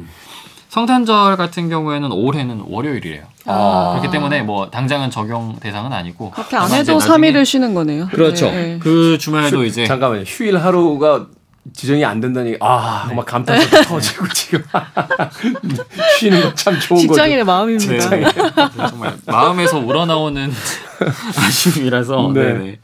성탄절 0.70 1.36
같은 1.36 1.68
경우에는 1.68 2.12
올해는 2.12 2.64
월요일이래요. 2.68 3.24
아. 3.46 3.98
그렇기 3.98 4.12
때문에 4.12 4.44
뭐 4.44 4.70
당장은 4.70 5.10
적용 5.10 5.56
대상은 5.60 5.92
아니고 5.92 6.30
그렇게 6.32 6.56
안 6.56 6.72
해도 6.72 6.94
나중에 6.94 7.32
3일을 7.32 7.44
쉬는 7.44 7.74
거네요. 7.74 8.08
그렇죠. 8.08 8.46
네, 8.52 8.74
네. 8.74 8.80
그 8.80 9.18
주말도 9.18 9.66
이제 9.66 9.86
잠깐만요. 9.86 10.24
휴일 10.24 10.58
하루가 10.58 11.26
지정이 11.74 12.04
안 12.06 12.20
된다니 12.22 12.58
아, 12.62 13.06
네. 13.10 13.16
막 13.16 13.26
감탄사도 13.26 13.82
터지고 13.88 14.28
지금 14.30 14.64
쉬는 16.20 16.42
거 16.42 16.54
참 16.56 16.80
좋은 16.80 17.08
거죠. 17.08 17.14
직장인의 17.14 17.44
마음입니다. 17.46 18.10
네. 18.10 18.24
정말 18.90 19.16
마음에서 19.26 19.80
우러나오는 19.80 20.52
아쉬움이라서 21.38 22.32
네. 22.34 22.54
네네. 22.54 22.80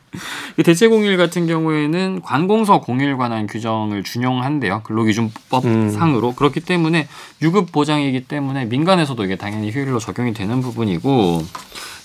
이 0.58 0.64
대체 0.64 0.88
공휴일 0.88 1.18
같은 1.18 1.48
경우에는 1.48 2.22
관공서 2.22 2.80
공휴일 2.80 3.18
관한 3.18 3.48
규정을 3.48 4.04
준용한대요 4.04 4.82
근로기준법 4.84 5.66
음. 5.66 5.90
상으로 5.90 6.34
그렇기 6.34 6.62
때문에 6.62 7.10
유급 7.42 7.74
보장이기 7.74 8.26
때문에 8.26 8.66
민간에서도 8.66 9.22
이게 9.26 9.36
당연히 9.36 9.72
휴일로 9.72 10.00
적용이 10.00 10.34
되는 10.34 10.62
부분이고 10.62 11.44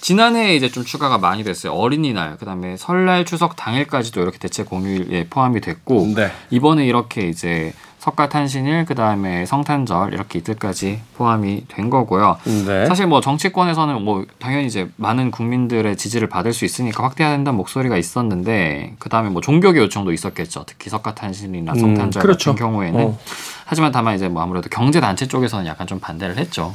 지난해에 0.00 0.57
이제 0.57 0.69
좀 0.71 0.85
추가가 0.85 1.19
많이 1.19 1.45
됐어요 1.45 1.73
어린이날 1.73 2.37
그다음에 2.37 2.76
설날 2.76 3.25
추석 3.25 3.57
당일까지도 3.57 4.21
이렇게 4.21 4.38
대체 4.38 4.62
공휴일에 4.64 5.26
포함이 5.28 5.61
됐고 5.61 6.12
네. 6.16 6.30
이번에 6.50 6.87
이렇게 6.87 7.28
이제 7.28 7.73
석가탄신일 8.00 8.87
그다음에 8.87 9.45
성탄절 9.45 10.14
이렇게 10.14 10.38
이틀까지 10.38 11.00
포함이 11.16 11.66
된 11.69 11.90
거고요. 11.90 12.38
네. 12.66 12.87
사실 12.87 13.07
뭐 13.07 13.21
정치권에서는 13.21 14.02
뭐 14.02 14.25
당연히 14.38 14.66
이제 14.66 14.88
많은 14.97 15.30
국민들의 15.30 15.97
지지를 15.99 16.26
받을 16.28 16.54
수 16.54 16.64
있으니까 16.64 17.04
확대해야 17.04 17.37
된다는 17.37 17.59
목소리가 17.59 17.99
있었는데 17.99 18.95
그다음에 18.99 19.28
뭐 19.28 19.42
종교계 19.42 19.78
요청도 19.80 20.14
있었겠죠. 20.14 20.64
특히 20.66 20.88
석가탄신일이나 20.88 21.73
음, 21.73 21.78
성탄절 21.78 22.23
그렇죠. 22.23 22.52
같은 22.52 22.64
경우에는 22.64 23.00
어. 23.00 23.19
하지만 23.66 23.92
다만 23.92 24.14
이제 24.16 24.28
뭐 24.28 24.42
아무래도 24.42 24.71
경제 24.71 24.99
단체 25.00 25.28
쪽에서는 25.28 25.66
약간 25.66 25.87
좀 25.87 26.00
반대를 26.00 26.38
했죠. 26.38 26.75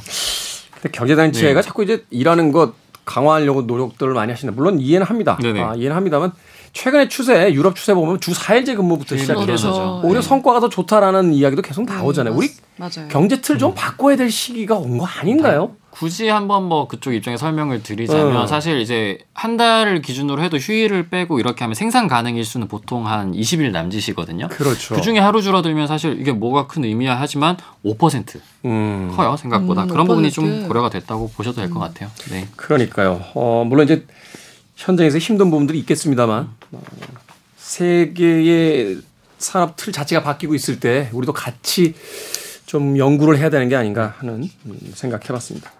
근데 0.74 0.90
경제 0.92 1.16
단체가 1.16 1.60
네. 1.60 1.66
자꾸 1.66 1.82
이제 1.82 2.04
일하는 2.10 2.52
것 2.52 2.74
강화하려고 3.06 3.62
노력들을 3.62 4.12
많이 4.12 4.30
하시는데 4.32 4.54
물론 4.54 4.78
이해는 4.78 5.06
합니다. 5.06 5.38
네네. 5.40 5.62
아, 5.62 5.74
이해는 5.74 5.96
합니다만 5.96 6.32
최근의 6.74 7.08
추세, 7.08 7.54
유럽 7.54 7.74
추세 7.74 7.94
보면 7.94 8.20
주 8.20 8.32
4일제 8.32 8.76
근무부터 8.76 9.14
네, 9.14 9.22
시작해서. 9.22 10.02
오히려 10.04 10.20
네. 10.20 10.26
성과가 10.28 10.60
더 10.60 10.68
좋다라는 10.68 11.32
이야기도 11.32 11.62
계속 11.62 11.84
나오잖아요. 11.86 12.34
네, 12.34 12.38
우리 12.38 12.50
맞아요. 12.76 13.08
경제 13.08 13.40
틀좀 13.40 13.72
바꿔야 13.74 14.16
될 14.16 14.30
시기가 14.30 14.76
온 14.76 14.98
거 14.98 15.06
아닌가요? 15.06 15.76
굳이 15.98 16.28
한번 16.28 16.64
뭐 16.64 16.86
그쪽 16.88 17.14
입장에 17.14 17.38
설명을 17.38 17.82
드리자면 17.82 18.36
어. 18.36 18.46
사실 18.46 18.80
이제 18.80 19.18
한 19.32 19.56
달을 19.56 20.02
기준으로 20.02 20.42
해도 20.42 20.58
휴일을 20.58 21.08
빼고 21.08 21.40
이렇게 21.40 21.64
하면 21.64 21.74
생산 21.74 22.06
가능 22.06 22.36
일수는 22.36 22.68
보통 22.68 23.06
한 23.06 23.32
20일 23.32 23.70
남짓이거든요. 23.70 24.48
그렇죠. 24.48 24.94
그 24.94 25.00
중에 25.00 25.18
하루 25.18 25.40
줄어들면 25.40 25.86
사실 25.86 26.20
이게 26.20 26.32
뭐가 26.32 26.66
큰 26.66 26.84
의미야 26.84 27.18
하지만 27.18 27.56
5% 27.82 28.38
음. 28.66 29.10
커요 29.16 29.38
생각보다 29.38 29.84
음, 29.84 29.88
그런 29.88 30.06
부분이 30.06 30.30
좀 30.30 30.64
5%. 30.64 30.68
고려가 30.68 30.90
됐다고 30.90 31.30
보셔도 31.30 31.62
될것 31.62 31.80
같아요. 31.80 32.10
네. 32.30 32.46
그러니까요. 32.56 33.24
어, 33.32 33.64
물론 33.66 33.86
이제 33.86 34.04
현장에서 34.76 35.16
힘든 35.16 35.48
부분들이 35.50 35.78
있겠습니다만 35.78 36.50
어, 36.72 36.82
세계의 37.56 38.98
산업 39.38 39.76
틀 39.76 39.94
자체가 39.94 40.22
바뀌고 40.22 40.54
있을 40.54 40.78
때 40.78 41.08
우리도 41.14 41.32
같이 41.32 41.94
좀 42.66 42.98
연구를 42.98 43.38
해야 43.38 43.48
되는 43.48 43.70
게 43.70 43.76
아닌가 43.76 44.14
하는 44.18 44.50
음, 44.66 44.78
생각해봤습니다. 44.92 45.72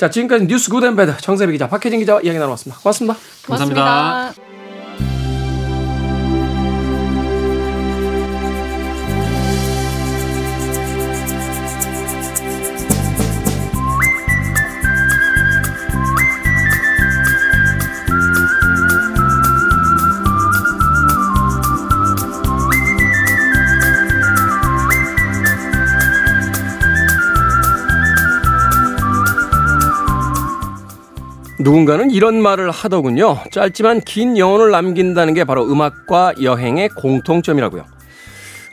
자 0.00 0.08
지금까지 0.08 0.46
뉴스 0.46 0.70
good 0.70 0.89
and 0.89 1.04
bad 1.04 1.18
정세배 1.18 1.52
기자 1.52 1.68
박혜진 1.68 1.98
기자와 1.98 2.22
이야기 2.22 2.38
나눠봤습니다. 2.38 2.80
고맙습니다. 2.80 3.18
감사합니다. 3.46 3.82
고맙습니다. 3.84 4.49
누군가는 31.60 32.10
이런 32.10 32.40
말을 32.40 32.70
하더군요. 32.70 33.38
짧지만 33.50 34.00
긴 34.00 34.38
영혼을 34.38 34.70
남긴다는 34.70 35.34
게 35.34 35.44
바로 35.44 35.70
음악과 35.70 36.34
여행의 36.42 36.88
공통점이라고요. 36.90 37.84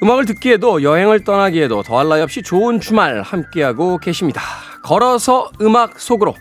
음악을 0.03 0.25
듣기에도 0.25 0.83
여행을 0.83 1.25
떠나기에도 1.25 1.83
더할 1.83 2.07
나위 2.07 2.21
없이 2.21 2.41
좋은 2.41 2.79
주말 2.79 3.21
함께하고 3.21 3.97
계십니다. 3.97 4.41
걸어서 4.83 5.51
음악 5.61 5.99
속으로. 5.99 6.33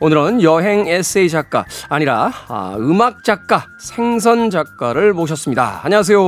오늘은 0.00 0.42
여행 0.42 0.88
에세이 0.88 1.30
작가 1.30 1.64
아니라 1.88 2.32
아, 2.48 2.74
음악 2.76 3.24
작가 3.24 3.66
생선 3.78 4.50
작가를 4.50 5.14
모셨습니다. 5.14 5.80
안녕하세요. 5.84 6.20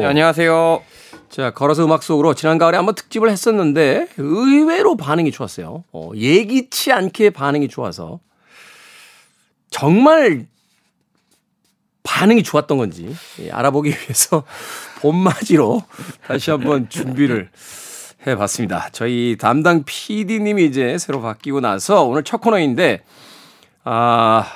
네, 0.00 0.04
안녕하세요. 0.04 0.82
자, 1.30 1.50
걸어서 1.50 1.84
음악 1.84 2.02
속으로 2.02 2.34
지난 2.34 2.58
가을에 2.58 2.76
한번 2.76 2.94
특집을 2.94 3.30
했었는데 3.30 4.08
의외로 4.18 4.96
반응이 4.96 5.32
좋았어요. 5.32 5.82
어, 5.92 6.10
예기치 6.14 6.92
않게 6.92 7.30
반응이 7.30 7.68
좋아서 7.68 8.20
정말 9.72 10.46
반응이 12.04 12.44
좋았던 12.44 12.78
건지 12.78 13.16
예, 13.40 13.50
알아보기 13.50 13.88
위해서 13.88 14.44
봄맞이로 15.00 15.82
다시 16.24 16.52
한번 16.52 16.88
준비를 16.88 17.50
해봤습니다. 18.24 18.90
저희 18.92 19.36
담당 19.40 19.82
PD님이 19.84 20.66
이제 20.66 20.98
새로 20.98 21.20
바뀌고 21.20 21.60
나서 21.60 22.04
오늘 22.04 22.22
첫 22.22 22.40
코너인데 22.40 23.02
아 23.82 24.46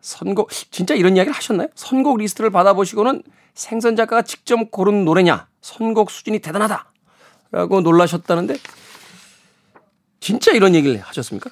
선곡 0.00 0.50
진짜 0.72 0.94
이런 0.94 1.16
이야기를 1.16 1.36
하셨나요? 1.36 1.68
선곡 1.76 2.18
리스트를 2.18 2.50
받아보시고는 2.50 3.22
생선 3.54 3.94
작가가 3.94 4.22
직접 4.22 4.70
고른 4.72 5.04
노래냐 5.04 5.46
선곡 5.60 6.10
수준이 6.10 6.40
대단하다라고 6.40 7.82
놀라셨다는데 7.82 8.56
진짜 10.18 10.52
이런 10.52 10.74
얘기를 10.74 10.98
하셨습니까? 11.00 11.50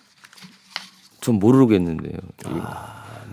전 1.29 1.39
모르겠는데요. 1.39 2.17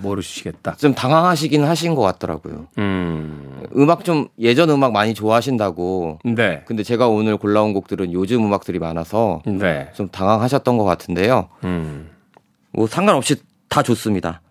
모르시겠다. 0.01 0.75
좀 0.75 0.93
당황하시긴 0.93 1.63
하신 1.63 1.95
것 1.95 2.01
같더라고요. 2.01 2.67
음, 2.77 3.63
음악 3.73 4.03
좀 4.03 4.27
예전 4.37 4.69
음악 4.69 4.91
많이 4.91 5.13
좋아하신다고. 5.13 6.19
네, 6.25 6.63
근데 6.65 6.83
제가 6.83 7.07
오늘 7.07 7.37
골라온 7.37 7.73
곡들은 7.73 8.11
요즘 8.11 8.43
음악들이 8.43 8.79
많아서 8.79 9.41
네, 9.45 9.89
좀 9.93 10.09
당황하셨던 10.09 10.77
것 10.77 10.83
같은데요. 10.83 11.47
음, 11.63 12.09
뭐 12.73 12.85
상관없이 12.85 13.37
다 13.69 13.81
좋습니다. 13.81 14.41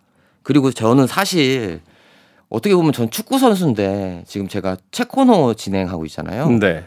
그리고 0.42 0.70
저는 0.70 1.06
사실 1.06 1.82
어떻게 2.48 2.74
보면 2.74 2.94
전 2.94 3.10
축구 3.10 3.38
선수인데 3.38 4.24
지금 4.26 4.48
제가 4.48 4.78
체코노 4.90 5.52
진행하고 5.52 6.06
있잖아요. 6.06 6.48
네, 6.48 6.86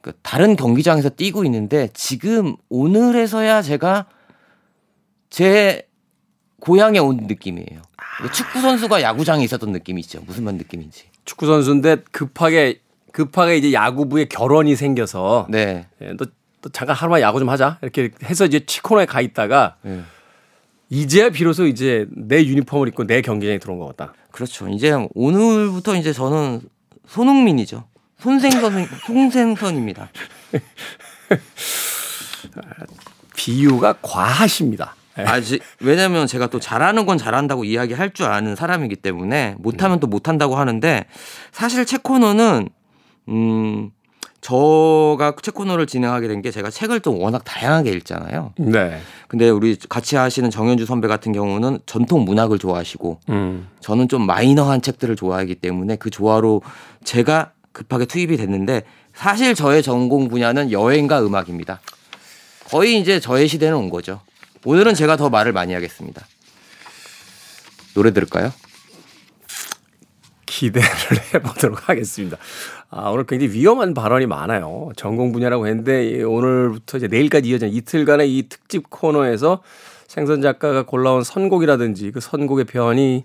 그 0.00 0.12
다른 0.22 0.56
경기장에서 0.56 1.10
뛰고 1.10 1.44
있는데 1.44 1.90
지금 1.94 2.56
오늘에서야 2.70 3.62
제가 3.62 4.06
제 5.30 5.88
고향에 6.60 6.98
온 6.98 7.26
느낌이에요. 7.26 7.82
그 8.22 8.32
축구 8.32 8.60
선수가 8.60 9.02
야구장에 9.02 9.44
있었던 9.44 9.72
느낌이 9.72 10.00
있죠. 10.00 10.20
무슨 10.26 10.44
말 10.44 10.54
느낌인지. 10.54 11.04
축구 11.24 11.46
선수인데 11.46 11.96
급하게 12.10 12.80
급하게 13.12 13.56
이제 13.56 13.72
야구부에 13.72 14.26
결혼이 14.26 14.76
생겨서 14.76 15.46
네. 15.48 15.86
예, 16.02 16.12
너, 16.18 16.26
너 16.60 16.68
잠깐 16.70 16.96
하루만 16.96 17.22
야구 17.22 17.38
좀 17.38 17.48
하자 17.48 17.78
이렇게 17.82 18.10
해서 18.24 18.44
이제 18.44 18.60
치코너에 18.60 19.06
가 19.06 19.20
있다가 19.20 19.76
네. 19.82 20.02
이제야 20.90 21.30
비로소 21.30 21.66
이제 21.66 22.06
내 22.10 22.44
유니폼을 22.44 22.88
입고 22.88 23.06
내 23.06 23.22
경기장에 23.22 23.58
들어온 23.58 23.78
것 23.78 23.96
같다. 23.96 24.12
그렇죠. 24.30 24.68
이제 24.68 24.92
오늘부터 25.14 25.96
이제 25.96 26.12
저는 26.12 26.60
손흥민이죠. 27.06 27.84
손생선 28.18 28.86
손생선입니다. 29.06 30.10
비유가 33.36 33.94
과하십니다. 34.02 34.94
예. 35.18 35.22
아직 35.24 35.62
왜냐면 35.80 36.26
제가 36.26 36.48
또 36.48 36.60
잘하는 36.60 37.06
건 37.06 37.18
잘한다고 37.18 37.64
이야기할 37.64 38.12
줄 38.12 38.26
아는 38.26 38.54
사람이기 38.56 38.96
때문에 38.96 39.54
못하면 39.58 40.00
또 40.00 40.06
못한다고 40.06 40.56
하는데 40.56 41.04
사실 41.52 41.84
체코너는 41.86 42.68
음 43.28 43.90
저가 44.40 45.34
체코너를 45.42 45.86
진행하게 45.86 46.28
된 46.28 46.40
게 46.42 46.50
제가 46.52 46.70
책을 46.70 47.00
또 47.00 47.18
워낙 47.18 47.42
다양하게 47.44 47.90
읽잖아요. 47.90 48.52
네. 48.58 49.00
근데 49.26 49.48
우리 49.48 49.76
같이 49.88 50.14
하시는 50.16 50.48
정현주 50.50 50.86
선배 50.86 51.08
같은 51.08 51.32
경우는 51.32 51.80
전통 51.86 52.24
문학을 52.24 52.58
좋아하시고 52.58 53.20
음. 53.30 53.68
저는 53.80 54.08
좀 54.08 54.24
마이너한 54.26 54.82
책들을 54.82 55.16
좋아하기 55.16 55.56
때문에 55.56 55.96
그 55.96 56.10
조화로 56.10 56.62
제가 57.02 57.52
급하게 57.72 58.04
투입이 58.04 58.36
됐는데 58.36 58.82
사실 59.14 59.54
저의 59.54 59.82
전공 59.82 60.28
분야는 60.28 60.70
여행과 60.70 61.24
음악입니다. 61.26 61.80
거의 62.66 63.00
이제 63.00 63.18
저의 63.18 63.48
시대는 63.48 63.76
온 63.76 63.90
거죠. 63.90 64.20
오늘은 64.66 64.94
제가 64.94 65.16
더 65.16 65.30
말을 65.30 65.52
많이 65.52 65.74
하겠습니다. 65.74 66.26
노래 67.94 68.12
들을까요? 68.12 68.52
기대를 70.44 70.88
해보도록 71.34 71.88
하겠습니다. 71.88 72.36
아, 72.90 73.10
오늘 73.10 73.26
굉장히 73.26 73.52
위험한 73.52 73.94
발언이 73.94 74.26
많아요. 74.26 74.90
전공 74.96 75.30
분야라고 75.30 75.68
했는데 75.68 76.08
이 76.08 76.22
오늘부터 76.24 76.98
이제 76.98 77.06
내일까지 77.06 77.48
이어지는 77.48 77.72
이틀간의 77.74 78.36
이 78.36 78.48
특집 78.48 78.90
코너에서 78.90 79.62
생선 80.08 80.42
작가가 80.42 80.84
골라온 80.84 81.22
선곡이라든지 81.22 82.10
그 82.10 82.18
선곡의 82.18 82.64
변이 82.64 83.24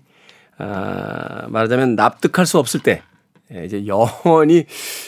아, 0.58 1.48
말하자면 1.48 1.96
납득할 1.96 2.46
수 2.46 2.60
없을 2.60 2.78
때 2.78 3.02
예, 3.52 3.64
이제 3.64 3.84
영원히 3.86 4.64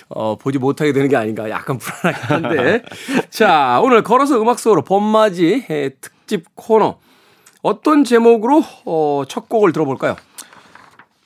어, 0.09 0.37
보지 0.37 0.59
못하게 0.59 0.93
되는 0.93 1.09
게 1.09 1.17
아닌가 1.17 1.49
약간 1.49 1.79
불안하긴 1.79 2.27
한데 2.29 2.83
자 3.31 3.81
오늘 3.83 4.03
걸어서 4.03 4.41
음악 4.41 4.59
속으로 4.59 4.83
봄맞이 4.83 5.65
예, 5.71 5.91
특집 6.27 6.45
코너 6.55 6.99
어떤 7.63 8.05
제목으로 8.05 8.63
어, 8.85 9.23
첫 9.29 9.49
곡을 9.49 9.73
들어볼까요? 9.73 10.17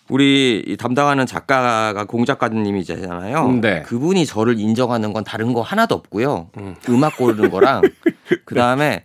우리 0.09 0.63
이 0.67 0.77
담당하는 0.77 1.27
작가가 1.27 2.05
공 2.05 2.25
작가님이잖아요. 2.25 3.59
네. 3.61 3.83
그분이 3.83 4.25
저를 4.25 4.59
인정하는 4.59 5.13
건 5.13 5.23
다른 5.25 5.53
거 5.53 5.61
하나도 5.61 5.95
없고요. 5.95 6.49
음. 6.57 7.05
악 7.05 7.17
고르는 7.17 7.51
거랑 7.51 7.83
그 8.47 8.55
다음에 8.55 9.05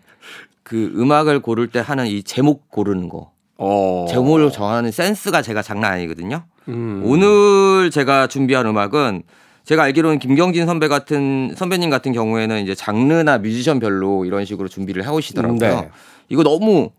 그 0.63 0.93
음악을 0.95 1.41
고를 1.41 1.67
때 1.67 1.79
하는 1.79 2.07
이 2.07 2.23
제목 2.23 2.69
고르는 2.69 3.09
거. 3.09 3.31
어. 3.57 4.05
제목을 4.09 4.51
정하는 4.51 4.91
센스가 4.91 5.41
제가 5.41 5.61
장난 5.61 5.93
아니거든요. 5.93 6.43
음. 6.69 7.01
오늘 7.05 7.91
제가 7.91 8.27
준비한 8.27 8.65
음악은 8.65 9.23
제가 9.65 9.83
알기로는 9.83 10.19
김경진 10.19 10.65
선배 10.65 10.87
같은 10.87 11.53
선배님 11.55 11.89
같은 11.89 12.11
경우에는 12.11 12.61
이제 12.63 12.75
장르나 12.75 13.37
뮤지션별로 13.37 14.25
이런 14.25 14.43
식으로 14.45 14.67
준비를 14.67 15.03
해오시더라고요. 15.05 15.57
네. 15.57 15.89
이거 16.29 16.43
너무 16.43 16.91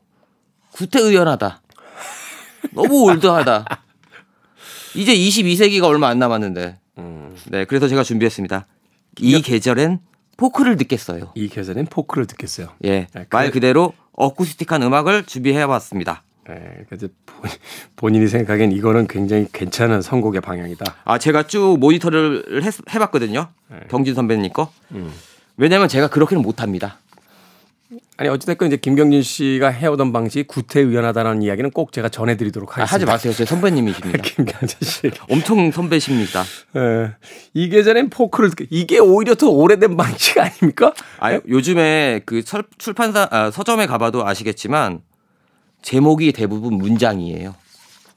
구태의연하다. 0.73 1.63
너무 2.73 3.03
올드하다. 3.05 3.65
이제 4.97 5.15
22세기가 5.15 5.85
얼마 5.85 6.09
안 6.09 6.19
남았는데. 6.19 6.79
음. 6.99 7.37
네, 7.51 7.65
그래서 7.67 7.87
제가 7.89 8.03
준비했습니다. 8.03 8.67
이 9.21 9.43
계절엔 9.43 10.01
포크를 10.37 10.77
듣겠어요. 10.77 11.33
이 11.37 11.49
계절엔 11.49 11.87
포크를 11.87 12.27
듣겠어요. 12.27 12.69
예, 12.85 13.07
네, 13.13 13.27
말 13.31 13.51
그래- 13.51 13.51
그대로 13.51 13.93
어쿠스틱한 14.13 14.83
음악을 14.83 15.25
준비해봤습니다. 15.25 16.24
네, 16.49 16.85
이제 16.93 17.09
본- 17.27 17.51
본인이 17.97 18.27
생각엔 18.29 18.73
이거는 18.73 19.07
굉장히 19.07 19.47
괜찮은 19.53 20.03
선곡의 20.03 20.41
방향이다. 20.41 20.85
아 21.05 21.19
제가 21.19 21.45
쭉 21.47 21.79
모니터를 21.79 22.63
했- 22.63 22.95
해봤거든요. 22.95 23.49
네. 23.71 23.77
경진 23.89 24.15
선배님 24.15 24.53
거. 24.53 24.71
음. 24.93 25.11
왜냐면 25.57 25.89
제가 25.89 26.09
그렇게는 26.09 26.43
못합니다. 26.43 26.99
아니 28.17 28.29
어찌됐건 28.29 28.69
이제 28.69 28.77
김경진 28.77 29.23
씨가 29.23 29.69
해오던 29.69 30.13
방식이 30.13 30.45
구태의연하다는 30.49 31.43
이야기는 31.43 31.71
꼭 31.71 31.93
제가 31.93 32.09
전해드리도록 32.09 32.71
아, 32.79 32.83
하지 32.83 32.93
하겠습니다. 33.07 33.13
마세요. 33.13 33.33
제 33.33 33.45
선배님이십니다. 33.45 34.19
김경진 34.23 34.79
씨. 34.83 35.11
엄청 35.31 35.71
선배십니다. 35.71 36.43
예. 36.77 37.13
이 37.55 37.69
계절엔 37.69 38.11
포크를 38.11 38.51
이게 38.71 38.99
오히려 38.99 39.35
더 39.35 39.49
오래된 39.49 39.97
방식 39.97 40.39
아닙니까? 40.39 40.93
아 41.21 41.39
요즘에 41.49 42.21
그 42.27 42.43
설- 42.43 42.65
출판사 42.79 43.29
아, 43.31 43.51
서점에 43.51 43.87
가봐도 43.87 44.27
아시겠지만 44.27 45.01
제목이 45.85 46.33
대부분 46.33 46.75
문장이에요. 46.75 47.55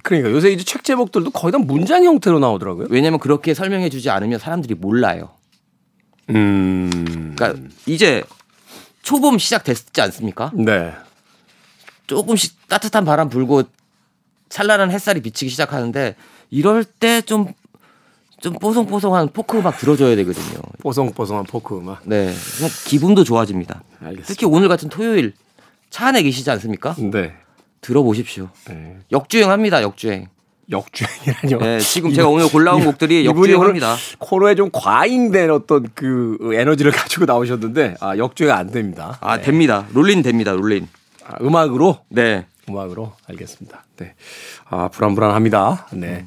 그러니까 0.04 0.32
요새 0.32 0.50
이제 0.52 0.64
책 0.64 0.84
제목들도 0.84 1.32
거의 1.32 1.52
다 1.52 1.58
문장 1.58 2.04
형태로 2.04 2.40
나오더라고요. 2.40 2.88
왜냐면 2.90 3.20
그렇게 3.20 3.54
설명해주지 3.54 4.10
않으면 4.10 4.40
사람들이 4.40 4.74
몰라요. 4.76 5.30
음. 6.30 7.36
그러니까 7.36 7.70
이제 7.86 8.24
초봄 9.04 9.38
시작됐지 9.38 10.02
않습니까? 10.02 10.52
네. 10.56 10.94
조금씩 12.08 12.68
따뜻한 12.70 13.06
바람 13.06 13.30
불고 13.30 13.64
찬란한 14.50 14.92
햇살이 14.92 15.22
비치기 15.22 15.50
시작하는데 15.52 16.16
이럴 16.50 16.84
때 16.86 17.22
좀 17.22 17.54
좀 18.40 18.54
뽀송뽀송한 18.54 19.30
포크 19.34 19.58
음악 19.58 19.78
들어줘야 19.80 20.16
되거든요. 20.18 20.62
뽀송뽀송한 20.84 21.46
포크 21.46 21.76
음악. 21.78 22.02
네, 22.06 22.32
그냥 22.58 22.72
기분도 22.86 23.24
좋아집니다. 23.24 23.82
알겠습니다. 24.00 24.28
특히 24.28 24.46
오늘 24.46 24.68
같은 24.68 24.90
토요일 24.90 25.34
차 25.90 26.08
안에 26.08 26.22
계시지 26.22 26.50
않습니까? 26.52 26.96
네. 27.00 27.34
들어보십시오. 27.88 28.50
네. 28.68 28.98
역주행합니다. 29.12 29.82
역주행. 29.82 30.28
역주행이라뇨. 30.70 31.60
네, 31.60 31.80
지금 31.80 32.12
제가 32.14 32.28
오늘 32.28 32.50
골라온 32.50 32.82
이분- 32.82 32.92
곡들이 32.92 33.26
역주행합니다. 33.26 33.96
코너에 34.20 34.56
좀 34.56 34.70
과잉된 34.74 35.50
어떤 35.50 35.88
그 35.96 36.38
에너지를 36.54 36.92
가지고 36.92 37.24
나오셨는데 37.26 37.96
아, 38.02 38.18
역주행 38.18 38.54
안 38.54 38.70
됩니다. 38.70 39.18
아 39.22 39.40
됩니다. 39.40 39.88
롤린 39.94 40.22
됩니다. 40.24 40.52
롤린. 40.52 40.90
아, 41.26 41.36
음악으로 41.42 42.00
네. 42.10 42.46
음악으로 42.70 43.14
알겠습니다. 43.30 43.86
네. 43.96 44.16
아, 44.70 44.90
불안불안합니다. 44.90 45.88
네. 45.94 46.26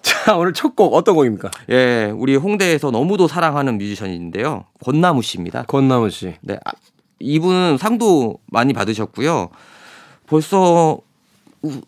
자, 0.00 0.34
오늘 0.36 0.54
첫 0.54 0.74
곡 0.74 0.94
어떤 0.94 1.14
곡입니까? 1.14 1.50
예, 1.70 2.10
우리 2.14 2.36
홍대에서 2.36 2.90
너무도 2.90 3.28
사랑하는 3.28 3.76
뮤지션인데요. 3.76 4.64
권나무 4.82 5.20
씨입니다. 5.20 5.64
권나무 5.64 6.08
씨. 6.08 6.34
네, 6.40 6.58
아, 6.64 6.70
이분은 7.20 7.76
상도 7.76 8.38
많이 8.46 8.72
받으셨고요. 8.72 9.50
벌써 10.26 10.98
우- 11.62 11.80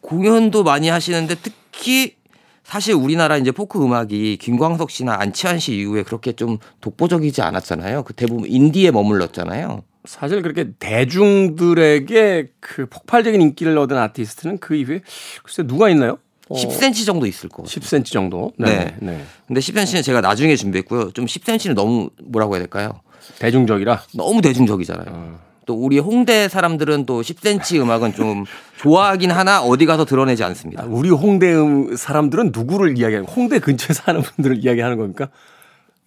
공연도 0.00 0.62
많이 0.62 0.88
하시는데 0.88 1.34
특히 1.42 2.16
사실 2.64 2.94
우리나라 2.94 3.36
이제 3.36 3.50
포크 3.50 3.82
음악이 3.82 4.36
김광석 4.40 4.90
씨나 4.90 5.16
안치환 5.20 5.58
씨 5.58 5.76
이후에 5.76 6.02
그렇게 6.04 6.32
좀 6.32 6.58
독보적이지 6.80 7.42
않았잖아요. 7.42 8.04
그 8.04 8.12
대부분 8.14 8.48
인디에 8.48 8.90
머물렀잖아요. 8.92 9.82
사실 10.04 10.40
그렇게 10.42 10.70
대중들에게 10.78 12.52
그 12.60 12.86
폭발적인 12.86 13.40
인기를 13.42 13.76
얻은 13.76 13.96
아티스트는 13.98 14.58
그 14.58 14.74
이후에 14.74 15.02
글쎄 15.42 15.64
누가 15.64 15.90
있나요? 15.90 16.18
어, 16.48 16.54
10cm 16.56 17.04
정도 17.06 17.26
있을 17.26 17.48
거. 17.48 17.62
10cm 17.64 18.04
정도. 18.06 18.52
네. 18.56 18.94
네. 19.00 19.24
근데 19.46 19.60
10cm는 19.60 20.02
제가 20.02 20.20
나중에 20.20 20.56
준비했고요. 20.56 21.10
좀 21.12 21.26
10cm는 21.26 21.74
너무 21.74 22.10
뭐라고 22.24 22.54
해야 22.54 22.60
될까요? 22.62 23.00
대중적이라. 23.38 24.02
너무 24.14 24.40
대중적이잖아요. 24.40 25.06
어. 25.10 25.49
또 25.70 25.74
우리 25.74 26.00
홍대 26.00 26.48
사람들은 26.48 27.06
또 27.06 27.22
10cm 27.22 27.80
음악은 27.82 28.14
좀 28.14 28.44
좋아하긴 28.78 29.30
하나 29.30 29.62
어디 29.62 29.86
가서 29.86 30.04
드러내지 30.04 30.42
않습니다. 30.42 30.82
아, 30.82 30.86
우리 30.88 31.10
홍대 31.10 31.54
음- 31.54 31.94
사람들은 31.94 32.50
누구를 32.52 32.98
이야기하는 32.98 33.28
홍대 33.28 33.60
근처에 33.60 33.94
사는 33.94 34.20
분들을 34.20 34.64
이야기하는 34.64 34.96
겁니까? 34.96 35.28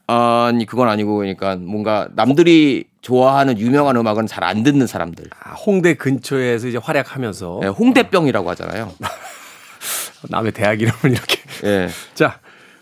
아니 0.05 0.65
그건 0.65 0.89
아니고 0.89 1.15
그러니까 1.15 1.55
뭔가 1.55 2.09
남들이 2.13 2.83
좋아하는 2.99 3.57
유명한 3.57 3.95
음악은 3.95 4.27
잘 4.27 4.43
안 4.43 4.63
듣는 4.63 4.85
사람들. 4.85 5.27
아, 5.41 5.51
홍대 5.53 5.93
근처에서 5.93 6.67
이제 6.67 6.77
활약하면서 6.77 7.59
네, 7.61 7.67
홍대병이라고 7.69 8.49
하잖아요. 8.49 8.91
남의 10.29 10.51
대학 10.51 10.81
이름을 10.81 11.05
이렇게. 11.05 11.39
예. 11.63 11.87
자, 12.15 12.39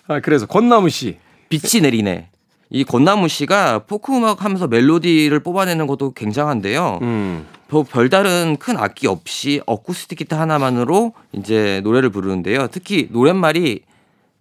아, 0.07 0.19
그래서 0.19 0.47
권나무 0.47 0.89
씨. 0.89 1.19
빛이 1.49 1.83
내리네. 1.83 2.29
이 2.71 2.85
권나무 2.85 3.27
씨가 3.27 3.79
포크 3.79 4.15
음악 4.15 4.43
하면서 4.45 4.65
멜로디를 4.67 5.41
뽑아내는 5.41 5.87
것도 5.87 6.13
굉장한데요. 6.13 6.99
음. 7.01 7.45
더 7.67 7.83
별다른 7.83 8.57
큰 8.57 8.77
악기 8.77 9.07
없이 9.07 9.61
어쿠스틱 9.65 10.17
기타 10.17 10.39
하나만으로 10.39 11.13
이제 11.33 11.81
노래를 11.83 12.09
부르는데요. 12.09 12.67
특히 12.71 13.09
노랫말이 13.11 13.81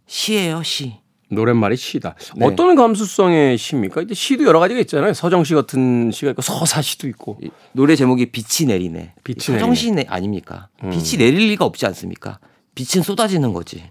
시예요, 0.06 0.62
시. 0.62 0.94
노랫말이 1.28 1.76
시다. 1.76 2.16
네. 2.36 2.46
어떤 2.46 2.74
감수성의 2.74 3.56
시입니까? 3.56 4.02
이제 4.02 4.14
시도 4.14 4.44
여러 4.44 4.58
가지가 4.58 4.80
있잖아요. 4.80 5.12
서정 5.14 5.44
시 5.44 5.54
같은 5.54 6.10
시가 6.12 6.32
있고 6.32 6.42
서사시도 6.42 7.06
있고. 7.08 7.38
이 7.40 7.50
노래 7.72 7.94
제목이 7.94 8.26
빛이 8.32 8.66
내리네. 8.66 9.14
빛이 9.22 9.38
서정시 9.40 9.92
내 9.92 10.04
아닙니까? 10.08 10.68
음. 10.82 10.90
빛이 10.90 11.18
내릴 11.18 11.48
리가 11.50 11.64
없지 11.64 11.86
않습니까? 11.86 12.40
빛은 12.74 13.04
쏟아지는 13.04 13.52
거지. 13.52 13.84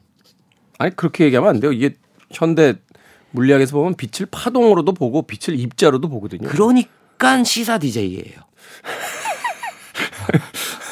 아니 0.77 0.93
그렇게 0.95 1.25
얘기하면 1.25 1.49
안 1.49 1.59
돼요. 1.61 1.71
이게 1.71 1.95
현대 2.31 2.75
물리학에서 3.31 3.75
보면 3.75 3.95
빛을 3.95 4.27
파동으로도 4.29 4.93
보고 4.93 5.21
빛을 5.21 5.59
입자로도 5.59 6.09
보거든요. 6.09 6.47
그러니까 6.49 7.43
시사 7.43 7.77
DJ예요. 7.77 8.39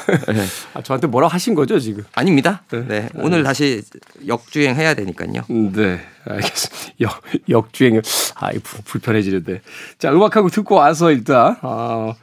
아, 0.74 0.82
저한테 0.82 1.08
뭐라 1.08 1.28
하신 1.28 1.54
거죠 1.54 1.80
지금? 1.80 2.04
아닙니다. 2.14 2.64
네. 2.70 3.10
오늘 3.16 3.44
다시 3.44 3.82
역주행 4.26 4.76
해야 4.76 4.94
되니까요. 4.94 5.44
네, 5.74 6.00
알겠습니다. 6.26 6.94
역, 7.02 7.22
역주행, 7.50 8.02
아, 8.36 8.52
이 8.52 8.60
불편해지는데. 8.60 9.62
자, 9.98 10.12
음악하고 10.12 10.50
듣고 10.50 10.76
와서 10.76 11.12
일단, 11.12 11.58
아, 11.62 12.14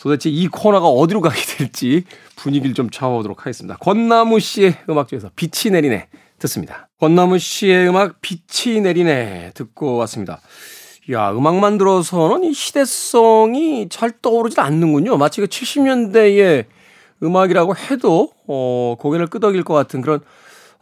도대체 0.00 0.28
이 0.28 0.48
코너가 0.48 0.86
어디로 0.86 1.22
가게 1.22 1.40
될지 1.56 2.04
분위기를 2.36 2.74
좀 2.74 2.90
잡아보도록 2.90 3.40
하겠습니다. 3.40 3.76
권나무 3.78 4.38
씨의 4.38 4.76
음악 4.90 5.08
중에서 5.08 5.30
빛이 5.34 5.72
내리네. 5.72 6.08
듣습니다. 6.44 6.88
권나무 7.00 7.38
씨의 7.38 7.88
음악 7.88 8.20
빛이 8.20 8.80
내리네. 8.80 9.52
듣고 9.54 9.96
왔습니다. 9.96 10.40
야, 11.10 11.30
음악만 11.32 11.78
들어서는 11.78 12.44
이 12.44 12.54
시대성이 12.54 13.88
잘 13.88 14.10
떠오르질 14.22 14.60
않는군요. 14.60 15.16
마치 15.16 15.40
그 15.40 15.46
70년대의 15.46 16.66
음악이라고 17.22 17.74
해도, 17.76 18.30
어, 18.46 18.96
고개를 18.98 19.26
끄덕일 19.26 19.64
것 19.64 19.74
같은 19.74 20.00
그런 20.00 20.20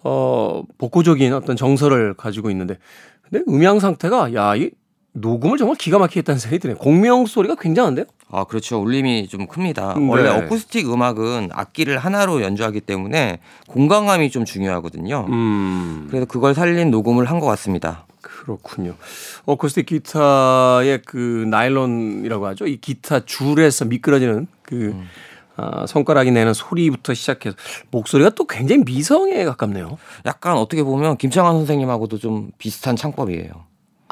어, 0.04 0.64
복고적인 0.78 1.32
어떤 1.32 1.54
정서를 1.54 2.14
가지고 2.14 2.50
있는데, 2.50 2.78
근데 3.22 3.44
음향 3.48 3.78
상태가, 3.78 4.34
야, 4.34 4.56
이 4.56 4.70
녹음을 5.14 5.58
정말 5.58 5.76
기가 5.76 5.98
막히게 5.98 6.20
했다는 6.20 6.38
생각이 6.38 6.58
드네요. 6.60 6.76
공명 6.78 7.26
소리가 7.26 7.56
굉장한데요? 7.56 8.06
아, 8.30 8.44
그렇죠. 8.44 8.80
울림이 8.80 9.28
좀 9.28 9.46
큽니다. 9.46 9.94
네. 9.98 10.06
원래 10.08 10.28
어쿠스틱 10.30 10.90
음악은 10.90 11.50
악기를 11.52 11.98
하나로 11.98 12.40
연주하기 12.42 12.80
때문에 12.80 13.40
공간감이 13.68 14.30
좀 14.30 14.44
중요하거든요. 14.46 15.26
음, 15.28 16.06
그래서 16.08 16.24
그걸 16.26 16.54
살린 16.54 16.90
녹음을 16.90 17.26
한 17.26 17.40
것 17.40 17.46
같습니다. 17.46 18.06
그렇군요. 18.22 18.94
어쿠스틱 19.44 19.86
기타의 19.86 21.02
그 21.04 21.44
나일론이라고 21.50 22.46
하죠. 22.48 22.66
이 22.66 22.78
기타 22.80 23.20
줄에서 23.24 23.84
미끄러지는 23.84 24.46
그, 24.62 24.94
아, 25.56 25.84
손가락이 25.86 26.30
내는 26.30 26.54
소리부터 26.54 27.12
시작해서 27.14 27.56
목소리가 27.90 28.30
또 28.30 28.46
굉장히 28.46 28.82
미성에 28.84 29.44
가깝네요. 29.44 29.98
약간 30.24 30.56
어떻게 30.56 30.82
보면 30.82 31.18
김창완 31.18 31.54
선생님하고도 31.56 32.18
좀 32.18 32.50
비슷한 32.58 32.96
창법이에요. 32.96 33.50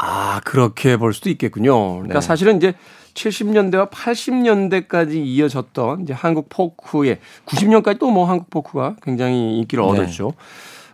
아, 0.03 0.41
그렇게 0.45 0.97
볼 0.97 1.13
수도 1.13 1.29
있겠군요. 1.31 1.95
그러니까 1.95 2.21
네. 2.21 2.27
사실은 2.27 2.57
이제 2.57 2.75
70년대와 3.15 3.91
80년대까지 3.91 5.15
이어졌던 5.15 6.03
이제 6.03 6.13
한국 6.13 6.49
포크의 6.49 7.19
90년까지 7.47 7.99
또 7.99 8.11
뭐 8.11 8.27
한국 8.29 8.49
포크가 8.51 8.97
굉장히 9.03 9.59
인기를 9.59 9.85
네. 9.85 9.91
얻었죠. 9.91 10.33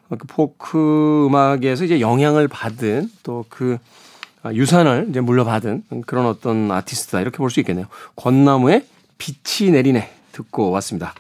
그 0.09 0.27
포크 0.27 1.27
음악에서 1.27 1.85
이제 1.85 2.01
영향을 2.01 2.49
받은 2.49 3.11
또 3.23 3.45
그 3.49 3.79
유산을 4.53 5.07
이제 5.11 5.21
물려받은 5.21 5.85
그런 6.07 6.27
어떤 6.27 6.71
아티스트다 6.71 7.21
이렇게 7.21 7.39
볼 7.39 7.51
수 7.51 7.59
있겠네요. 7.61 7.87
권나무의 8.15 8.85
빛이 9.19 9.71
내리네 9.73 10.09
듣고 10.33 10.71
왔습니다. 10.71 11.15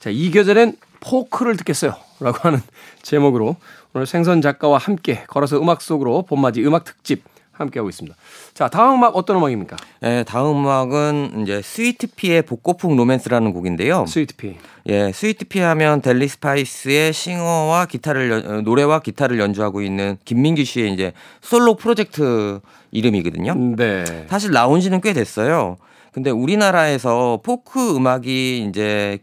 자, 0.00 0.10
이 0.10 0.30
계절엔 0.30 0.76
포크를 1.00 1.56
듣겠어요. 1.58 1.94
라고 2.18 2.38
하는 2.42 2.60
제목으로 3.02 3.56
오늘 3.94 4.06
생선 4.06 4.40
작가와 4.42 4.78
함께 4.78 5.22
걸어서 5.28 5.60
음악 5.60 5.80
속으로 5.80 6.22
봄맞이 6.22 6.64
음악 6.64 6.84
특집 6.84 7.22
함께하고 7.62 7.88
있습니다. 7.88 8.16
자, 8.54 8.68
다음 8.68 8.96
음악 8.98 9.16
어떤 9.16 9.36
음악입니까? 9.36 9.76
네, 10.00 10.24
다음 10.24 10.58
음악은 10.58 11.42
이제 11.42 11.60
스위트피의 11.62 12.42
복고풍 12.42 12.96
로맨스라는 12.96 13.52
곡인데요. 13.52 14.04
스위트피. 14.06 14.56
예, 14.88 15.12
스위트피 15.12 15.60
하면 15.60 16.02
델리 16.02 16.28
스파이스의 16.28 17.12
싱어와 17.12 17.86
기타를 17.86 18.30
연- 18.30 18.46
어, 18.46 18.60
노래와 18.62 19.00
기타를 19.00 19.38
연주하고 19.38 19.80
있는 19.82 20.18
김민규 20.24 20.64
씨의 20.64 20.92
이제 20.92 21.12
솔로 21.40 21.76
프로젝트 21.76 22.60
이름이거든요. 22.90 23.54
네. 23.76 24.26
사실 24.28 24.50
나온 24.50 24.80
지는 24.80 25.00
꽤 25.00 25.12
됐어요. 25.12 25.78
근데 26.12 26.30
우리나라에서 26.30 27.40
포크 27.42 27.96
음악이 27.96 28.66
이제 28.68 29.18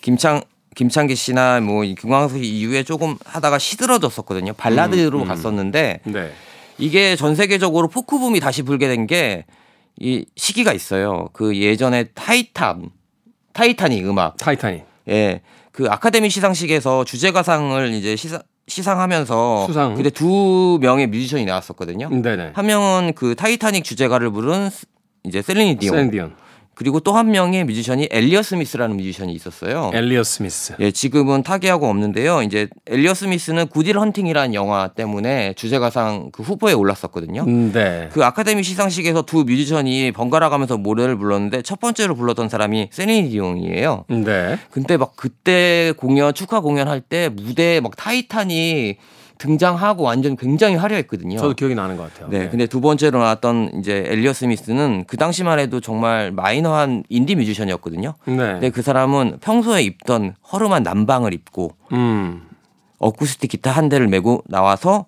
김창 0.00 0.42
김창기 0.74 1.14
씨나 1.14 1.60
뭐 1.60 1.82
김광석 1.82 2.44
이후에 2.44 2.82
조금 2.82 3.16
하다가 3.24 3.58
시들어졌었거든요. 3.58 4.52
발라드로 4.54 5.24
갔었는데 5.24 6.00
네. 6.04 6.32
이게 6.78 7.16
전 7.16 7.34
세계적으로 7.34 7.88
포크 7.88 8.18
붐이 8.18 8.40
다시 8.40 8.62
불게 8.62 8.88
된 8.88 9.06
게 9.06 9.44
이 9.98 10.26
시기가 10.36 10.74
있어요. 10.74 11.30
그 11.32 11.56
예전에 11.56 12.04
타이탄 12.14 12.90
타이타닉 13.54 14.06
음악 14.06 14.36
타이타닉. 14.36 14.84
예. 15.08 15.40
그 15.72 15.86
아카데미 15.88 16.28
시상식에서 16.28 17.04
주제가상을 17.04 17.94
이제 17.94 18.14
시상 18.14 18.42
시상하면서 18.68 19.66
수상. 19.66 19.94
그때 19.94 20.10
두 20.10 20.78
명의 20.82 21.06
뮤지션이 21.06 21.46
나왔었거든요. 21.46 22.10
네네. 22.10 22.50
한 22.52 22.66
명은 22.66 23.14
그 23.14 23.34
타이타닉 23.36 23.84
주제가를 23.84 24.30
부른 24.30 24.68
스- 24.68 24.84
이제 25.24 25.40
셀린 25.40 25.76
디온 25.78 25.96
셀린 25.96 26.18
디온. 26.18 26.36
그리고 26.76 27.00
또 27.00 27.16
한 27.16 27.30
명의 27.30 27.64
뮤지션이 27.64 28.06
엘리엇 28.10 28.42
스미스라는 28.42 28.98
뮤지션이 28.98 29.32
있었어요. 29.32 29.90
엘리엇 29.94 30.22
스미스. 30.22 30.74
예, 30.80 30.90
지금은 30.90 31.42
타계하고 31.42 31.88
없는데요. 31.88 32.42
이제 32.42 32.68
엘리엇 32.86 33.14
스미스는 33.14 33.68
굿 33.68 33.83
윌 33.83 33.98
헌팅이라는 33.98 34.52
영화 34.52 34.88
때문에 34.88 35.54
주제가상 35.54 36.28
그 36.32 36.42
후보에 36.42 36.74
올랐었거든요. 36.74 37.44
음, 37.46 37.72
네. 37.72 38.10
그 38.12 38.22
아카데미 38.22 38.62
시상식에서 38.62 39.22
두 39.22 39.44
뮤지션이 39.44 40.12
번갈아 40.12 40.50
가면서 40.50 40.76
노래를 40.76 41.16
불렀는데 41.16 41.62
첫 41.62 41.80
번째로 41.80 42.14
불렀던 42.14 42.50
사람이 42.50 42.90
셀린 42.92 43.30
디온이에요. 43.30 44.04
네. 44.08 44.58
근데 44.70 44.98
막 44.98 45.16
그때 45.16 45.94
공연 45.96 46.34
축하 46.34 46.60
공연 46.60 46.88
할 46.88 47.00
때 47.08 47.30
무대에 47.30 47.80
막 47.80 47.96
타이타닉 47.96 48.96
등장하고 49.38 50.02
완전 50.02 50.36
굉장히 50.36 50.76
화려했거든요. 50.76 51.38
저도 51.38 51.54
기억이 51.54 51.74
나는 51.74 51.96
것 51.96 52.12
같아요. 52.12 52.28
네, 52.30 52.48
근데 52.48 52.66
두 52.66 52.80
번째로 52.80 53.18
나왔던 53.18 53.72
이제 53.78 54.04
엘리어 54.06 54.32
스미스는 54.32 55.04
그 55.06 55.16
당시만 55.16 55.58
해도 55.58 55.80
정말 55.80 56.32
마이너한 56.32 57.04
인디 57.08 57.34
뮤지션이었거든요. 57.34 58.14
네. 58.26 58.34
근데 58.34 58.70
그 58.70 58.82
사람은 58.82 59.38
평소에 59.40 59.82
입던 59.82 60.34
허름한 60.52 60.82
남방을 60.82 61.34
입고 61.34 61.72
음. 61.92 62.48
어쿠스틱 62.98 63.50
기타 63.50 63.70
한 63.72 63.88
대를 63.88 64.08
메고 64.08 64.42
나와서 64.46 65.06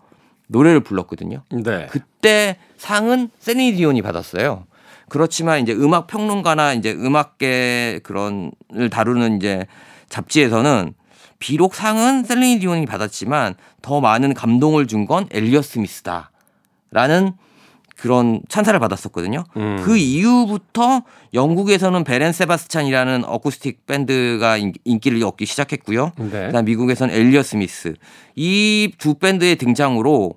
노래를 0.49 0.81
불렀거든요. 0.81 1.43
네. 1.51 1.87
그때 1.91 2.57
상은 2.77 3.31
세니디온이 3.39 4.03
받았어요. 4.03 4.65
그렇지만 5.09 5.61
이제 5.61 5.73
음악 5.73 6.07
평론가나 6.07 6.75
이제 6.75 6.93
음악계 6.93 8.01
그런을 8.03 8.91
다루는 8.91 9.37
이제 9.37 9.67
잡지에서는 10.09 10.93
비록 11.39 11.75
상은 11.75 12.25
셀린 12.25 12.59
디온이 12.61 12.87
받았지만 12.87 13.55
더 13.83 14.01
많은 14.01 14.35
감동을 14.35 14.87
준 14.87 15.07
건 15.07 15.27
엘리엇 15.31 15.63
스미스다 15.63 16.31
라는 16.91 17.33
그런 17.97 18.41
찬사를 18.49 18.79
받았었거든요. 18.79 19.45
음. 19.57 19.81
그 19.83 19.97
이후부터 19.97 21.03
영국에서는 21.35 22.05
벨 22.05 22.19
앤 22.19 22.33
세바스찬이라는 22.33 23.25
어쿠스틱 23.25 23.87
밴드가 23.87 24.57
인- 24.57 24.73
인기를 24.85 25.23
얻기 25.25 25.47
시작했고요. 25.47 26.13
네. 26.17 26.47
그다음 26.47 26.65
미국에서는 26.65 27.13
엘리엇 27.15 27.43
스미스 27.43 27.95
이 28.37 28.93
두 28.99 29.15
밴드의 29.15 29.57
등장으로 29.57 30.35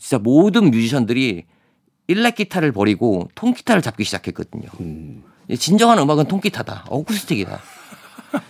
진짜 0.00 0.18
모든 0.18 0.70
뮤지션들이 0.70 1.44
일렉 2.08 2.34
기타를 2.36 2.72
버리고 2.72 3.28
통기타를 3.34 3.80
잡기 3.82 4.04
시작했거든요. 4.04 4.68
음. 4.80 5.22
이 5.48 5.56
진정한 5.56 5.98
음악은 5.98 6.26
통기타다, 6.26 6.86
어쿠스틱이다. 6.88 7.60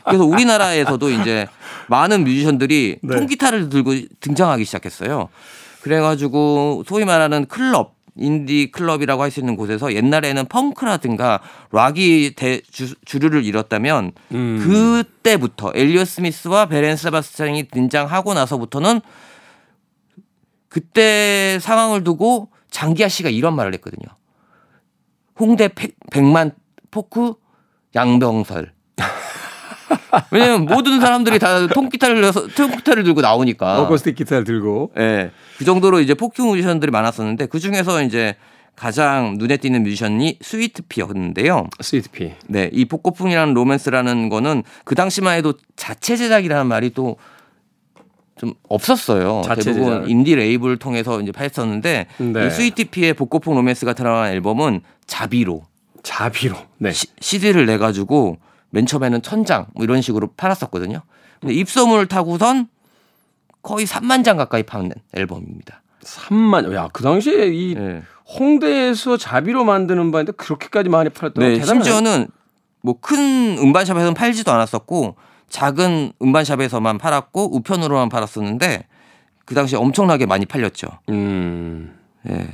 그래서 0.05 0.25
우리나라에서도 0.25 1.11
이제 1.11 1.47
많은 1.89 2.25
뮤지션들이 2.25 2.97
네. 3.03 3.17
통기타를 3.17 3.69
들고 3.69 3.95
등장하기 4.21 4.65
시작했어요. 4.65 5.29
그래가지고 5.83 6.85
소위 6.87 7.05
말하는 7.05 7.47
클럽, 7.47 7.95
인디 8.17 8.71
클럽이라고 8.71 9.23
할 9.23 9.31
수 9.31 9.41
있는 9.41 9.57
곳에서 9.57 9.93
옛날에는 9.93 10.47
펑크라든가 10.47 11.41
락이 11.73 12.35
대, 12.37 12.61
주, 12.71 12.95
주류를 13.05 13.45
이뤘다면 13.45 14.13
음. 14.33 14.61
그때부터 14.63 15.73
엘리어 15.75 16.05
스미스와 16.05 16.67
베렌 16.67 16.97
세바스찬이 16.97 17.65
등장하고 17.65 18.35
나서부터는 18.35 19.01
그때 20.69 21.59
상황을 21.61 22.05
두고 22.05 22.51
장기하 22.71 23.09
씨가 23.09 23.31
이런 23.31 23.55
말을 23.57 23.75
했거든요. 23.75 24.09
홍대 25.39 25.69
백- 25.69 25.97
백만 26.11 26.53
포크 26.91 27.35
양병설. 27.95 28.73
왜냐면 30.31 30.65
모든 30.67 31.01
사람들이 31.01 31.39
다 31.39 31.67
통기타를 31.67 32.21
넣어서 32.21 32.47
통기타를 32.49 33.05
들고 33.05 33.21
나오니까. 33.21 33.83
어쿠스틱 33.83 34.17
기타를 34.17 34.45
들고. 34.45 34.93
예. 34.99 35.31
그 35.59 35.65
정도로 35.65 36.01
이제 36.01 36.15
포크 36.15 36.43
뮤지션들이 36.43 36.91
많았었는데 36.91 37.47
그 37.47 37.59
중에서 37.61 38.03
이제 38.03 38.37
가장 38.77 39.37
눈에 39.39 39.57
띄는 39.57 39.85
뮤지션이 39.85 40.39
스위트피였는데요. 40.41 41.69
스위트피. 41.81 42.33
네, 42.49 42.71
이 42.73 42.85
복고풍이라는 42.87 43.55
로맨스라는 43.55 44.29
거는 44.29 44.65
그 44.85 44.95
당시만 44.95 45.37
해도 45.37 45.55
자체 45.77 46.17
제작이라는 46.17 46.67
말이 46.67 46.91
또 46.91 47.17
좀 48.37 48.53
없었어요. 48.69 49.43
대부분 49.47 49.63
제작. 49.65 50.11
인디 50.11 50.35
레이블을 50.35 50.77
통해서 50.79 51.21
이제 51.21 51.31
팔렸었는데 51.33 52.07
네. 52.19 52.47
이 52.47 52.51
스위트피의 52.51 53.15
복고풍 53.15 53.55
로맨스가 53.55 53.93
들어간 53.93 54.33
앨범은 54.33 54.81
자비로 55.07 55.63
자비로. 56.03 56.57
네. 56.79 56.93
시, 56.93 57.07
CD를 57.21 57.67
내 57.67 57.79
가지고 57.79 58.39
맨 58.75 58.87
처음에는 58.87 59.23
천장 59.23 59.67
뭐 59.73 59.85
이런 59.85 60.03
식으로 60.03 60.33
팔았었거든요. 60.37 61.01
근데 61.41 61.55
입소문을 61.55 62.07
타고선 62.07 62.67
거의 63.63 63.87
3만 63.87 64.25
장 64.25 64.37
가까이 64.37 64.65
파는 64.65 64.91
앨범입니다. 65.15 65.81
3만. 66.03 66.75
야, 66.75 66.89
그 66.93 67.05
당시에 67.05 67.47
이 67.47 67.75
네. 67.77 68.03
홍대에서 68.39 69.17
자비로 69.17 69.65
만드는 69.65 70.11
바인데 70.11 70.33
그렇게까지 70.33 70.89
많이 70.89 71.09
팔았던 71.09 71.41
건 71.41 71.53
네, 71.53 71.61
대단하네. 71.61 71.85
심지어는 71.85 72.27
뭐 72.83 72.97
큰 73.01 73.57
음반샵에서는 73.59 74.13
팔지도 74.15 74.51
않았었고 74.53 75.15
작은 75.49 76.13
음반샵에서만 76.21 76.99
팔았고 76.99 77.57
우편으로만 77.57 78.09
팔았었는데 78.09 78.87
그 79.45 79.55
당시에 79.55 79.79
엄청나게 79.79 80.27
많이 80.27 80.47
팔렸죠. 80.47 80.89
음. 81.11 81.97
예. 82.29 82.49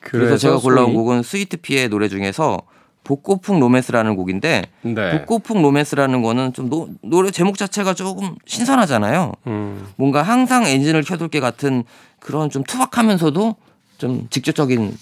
그래서, 0.00 0.36
제가 0.36 0.58
골라온 0.58 0.94
곡은 0.94 1.22
스위트피의 1.22 1.88
노래 1.88 2.08
중에서 2.08 2.58
복고풍 3.06 3.60
로맨스라는 3.60 4.16
곡인데 4.16 4.64
네. 4.82 5.10
복고풍 5.12 5.62
로맨스라는 5.62 6.22
거는 6.22 6.52
좀 6.52 6.68
노, 6.68 6.88
노래 7.02 7.30
제목 7.30 7.56
자체가 7.56 7.94
조금 7.94 8.34
신선하잖아요. 8.46 9.32
음. 9.46 9.86
뭔가 9.94 10.22
항상 10.22 10.66
엔진을 10.66 11.04
켜둘게 11.04 11.38
같은 11.38 11.84
그런 12.18 12.50
좀 12.50 12.64
투박하면서도 12.64 13.54
좀 13.98 14.26
직접적인 14.30 14.98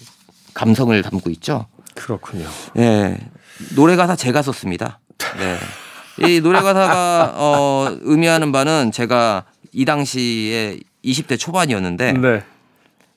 감성을 0.53 1.01
담고 1.01 1.31
있죠. 1.31 1.67
그렇군요. 1.95 2.47
예. 2.77 3.17
노래 3.75 3.97
가사 3.97 4.17
제가 4.17 4.43
썼습니다. 4.43 5.01
네. 5.39 6.29
이 6.29 6.41
노래 6.43 6.61
가사가 6.61 7.33
어 7.37 7.89
의미하는 8.03 8.53
바는 8.53 8.93
제가 8.93 9.45
이 9.73 9.87
당시에 9.87 10.79
20대 11.03 11.39
초반이었는데 11.39 12.13
네. 12.13 12.43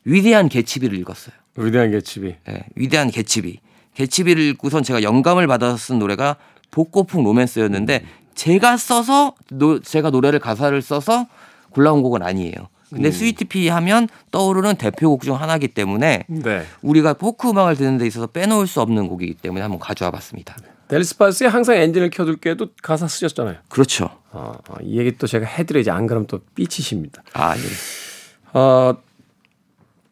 위대한 0.05 0.47
개츠비를 0.47 0.97
읽었어요. 0.99 1.35
위대한 1.57 1.91
개츠비. 1.91 2.35
예, 2.49 2.63
위대한 2.75 3.11
개츠비. 3.11 3.59
개츠비를 3.97 4.43
읽고선 4.43 4.83
제가 4.83 5.01
영감을 5.01 5.47
받아서 5.47 5.75
쓴 5.75 5.97
노래가 5.97 6.35
복고풍 6.69 7.23
로맨스였는데 7.23 8.05
제가 8.35 8.77
써서 8.77 9.33
노, 9.49 9.79
제가 9.79 10.11
노래를 10.11 10.39
가사를 10.39 10.79
써서 10.83 11.25
골라온 11.71 12.03
곡은 12.03 12.21
아니에요. 12.21 12.53
근데 12.89 13.09
스위트피 13.11 13.67
하면 13.67 14.07
떠오르는 14.31 14.75
대표곡 14.75 15.23
중 15.23 15.35
하나이기 15.35 15.69
때문에 15.69 16.25
네. 16.27 16.65
우리가 16.83 17.15
포크 17.15 17.49
음악을 17.49 17.75
듣는 17.75 17.97
데 17.97 18.05
있어서 18.05 18.27
빼놓을 18.27 18.67
수 18.67 18.81
없는 18.81 19.07
곡이기 19.09 19.33
때문에 19.33 19.61
한번 19.63 19.79
가져와 19.79 20.11
봤습니다. 20.11 20.55
델리 20.89 21.07
스파이스의 21.07 21.47
항상 21.47 21.75
엔진을 21.75 22.11
켜둘게도 22.11 22.67
가사 22.83 23.07
쓰셨잖아요. 23.07 23.57
그렇죠. 23.67 24.11
어, 24.31 24.53
어, 24.69 24.75
이 24.83 24.99
얘기 24.99 25.17
또 25.17 25.25
제가 25.25 25.45
해드려야지 25.47 25.89
안 25.89 26.05
그러면 26.05 26.27
또 26.27 26.39
삐치십니다. 26.53 27.23
아, 27.33 27.57
예. 27.57 28.57
어, 28.57 28.95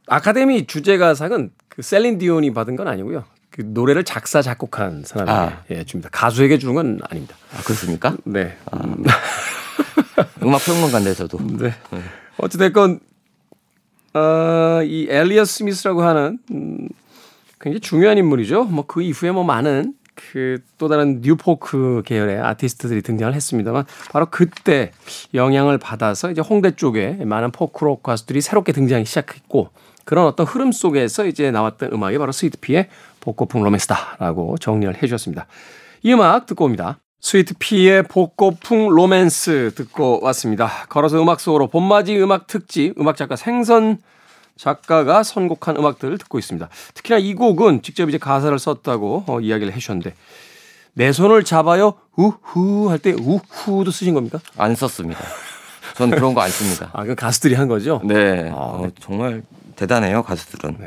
아카데미 0.08 0.65
주제가상은 0.65 1.52
그 1.69 1.82
셀린 1.84 2.17
디온이 2.17 2.52
받은 2.52 2.76
건 2.76 2.88
아니고요. 2.88 3.24
그 3.55 3.61
노래를 3.65 4.03
작사 4.03 4.41
작곡한 4.41 5.03
사람에게 5.05 5.31
아. 5.31 5.63
예, 5.71 5.85
줍니다. 5.85 6.09
가수에게 6.11 6.57
주는 6.59 6.75
건 6.75 6.99
아닙니다. 7.09 7.37
아, 7.55 7.61
그렇습니까? 7.63 8.17
네. 8.25 8.57
음, 8.73 9.03
음악 10.43 10.61
평론가인데 10.65 11.13
저도. 11.13 11.37
네. 11.57 11.71
어찌됐건 12.37 12.99
어, 14.13 14.81
이 14.83 15.07
엘리어 15.09 15.45
스미스라고 15.45 16.03
하는 16.03 16.37
음, 16.51 16.89
굉장히 17.61 17.79
중요한 17.79 18.17
인물이죠. 18.17 18.65
뭐 18.65 18.85
그 18.87 19.01
이후에 19.01 19.31
뭐 19.31 19.43
많은 19.45 19.93
그 20.15 20.59
또 20.77 20.89
다른 20.89 21.21
new 21.21 21.57
folk 21.57 22.03
계열의 22.05 22.39
아티스트들이 22.41 23.01
등장을 23.03 23.33
했습니다만 23.33 23.85
바로 24.11 24.27
그때 24.29 24.91
영향을 25.33 25.77
받아서 25.77 26.29
이제 26.31 26.41
홍대 26.41 26.71
쪽에 26.71 27.13
많은 27.23 27.51
포크록 27.51 28.03
가수들이 28.03 28.41
새롭게 28.41 28.73
등장하기 28.73 29.05
시작했고 29.05 29.69
그런 30.03 30.25
어떤 30.27 30.45
흐름 30.45 30.71
속에서 30.71 31.25
이제 31.25 31.49
나왔던 31.51 31.91
음악이 31.93 32.17
바로 32.17 32.31
스위트피의 32.31 32.89
복고풍 33.25 33.63
로맨스다라고 33.63 34.57
정리를 34.59 34.95
해 34.95 34.99
주셨습니다. 35.01 35.47
이 36.03 36.13
음악 36.13 36.45
듣고 36.45 36.65
옵니다. 36.65 36.99
스위트피의 37.21 38.03
복고풍 38.03 38.89
로맨스 38.89 39.71
듣고 39.75 40.19
왔습니다. 40.23 40.69
걸어서 40.89 41.19
음악 41.21 41.39
속으로 41.39 41.67
봄맞이 41.67 42.17
음악 42.21 42.45
특집 42.45 42.93
음악 42.99 43.17
작가 43.17 43.35
생선 43.35 43.97
작가가 44.55 45.23
선곡한 45.23 45.75
음악들을 45.77 46.17
듣고 46.19 46.38
있습니다. 46.39 46.69
특히나 46.93 47.17
이 47.17 47.33
곡은 47.33 47.81
직접 47.81 48.07
이제 48.07 48.17
가사를 48.19 48.57
썼다고 48.57 49.23
어, 49.27 49.39
이야기를 49.41 49.73
해주셨는데 49.73 50.13
내 50.93 51.11
손을 51.11 51.43
잡아요 51.43 51.95
우후 52.15 52.89
할 52.89 52.99
때 52.99 53.11
우후도 53.11 53.91
쓰신 53.91 54.13
겁니까? 54.13 54.39
안 54.55 54.75
썼습니다. 54.75 55.19
전 55.97 56.09
그런 56.11 56.33
거 56.35 56.41
안 56.41 56.49
씁니다. 56.49 56.89
아, 56.93 57.03
그 57.03 57.15
가수들이 57.15 57.55
한 57.55 57.67
거죠? 57.67 58.01
네. 58.05 58.49
아. 58.51 58.55
어, 58.55 58.88
정말 59.01 59.41
대단해요, 59.75 60.23
가수들은. 60.23 60.77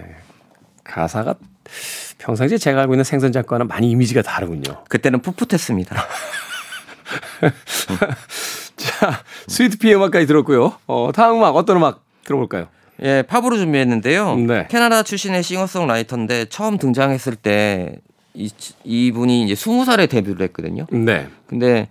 가사가 0.85 1.35
평상시에 2.19 2.59
제가 2.59 2.83
알고 2.83 2.95
있는 2.95 3.05
생선 3.05 3.33
작가와는 3.33 3.69
많이 3.69 3.91
이미지가 3.91 4.23
다르군요. 4.23 4.85
그때는 4.89 5.21
풋풋했습니다. 5.21 5.97
자, 8.77 9.23
스위트피의 9.47 9.97
음악까지 9.97 10.27
들었고요. 10.27 10.77
어, 10.87 11.11
다음 11.15 11.39
음악 11.39 11.57
어떤 11.57 11.77
음악 11.77 12.05
들어볼까요? 12.25 12.69
예, 13.03 13.23
팝으로 13.23 13.57
준비했는데요. 13.57 14.37
네. 14.37 14.67
캐나다 14.69 15.03
출신의 15.03 15.43
싱어송라이터인데 15.43 16.47
처음 16.47 16.79
등장했을 16.79 17.37
때 17.37 17.97
이, 18.35 18.51
이분이 18.85 19.45
이제 19.45 19.55
20살에 19.55 20.09
데뷔를 20.11 20.43
했거든요. 20.43 20.87
네. 20.91 21.29
근데 21.47 21.89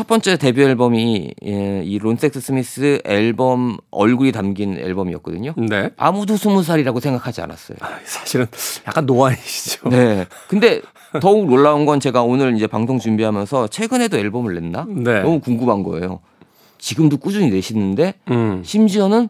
첫 0.00 0.06
번째 0.06 0.38
데뷔 0.38 0.62
앨범이 0.62 1.34
예, 1.44 1.82
이 1.84 1.98
론섹스 1.98 2.40
스미스 2.40 3.02
앨범 3.04 3.76
얼굴이 3.90 4.32
담긴 4.32 4.78
앨범이었거든요. 4.78 5.52
네. 5.58 5.90
아무도 5.98 6.36
20살이라고 6.36 7.00
생각하지 7.00 7.42
않았어요. 7.42 7.76
사실은 8.06 8.46
약간 8.86 9.04
노안이시죠. 9.04 9.90
네. 9.90 10.24
근데 10.48 10.80
더욱 11.20 11.50
놀라운 11.50 11.84
건 11.84 12.00
제가 12.00 12.22
오늘 12.22 12.56
이제 12.56 12.66
방송 12.66 12.98
준비하면서 12.98 13.66
최근에도 13.66 14.16
앨범을 14.16 14.54
냈나? 14.54 14.86
네. 14.88 15.20
너무 15.20 15.38
궁금한 15.38 15.82
거예요. 15.82 16.20
지금도 16.78 17.18
꾸준히 17.18 17.50
내시는데 17.50 18.14
음. 18.30 18.62
심지어는 18.64 19.28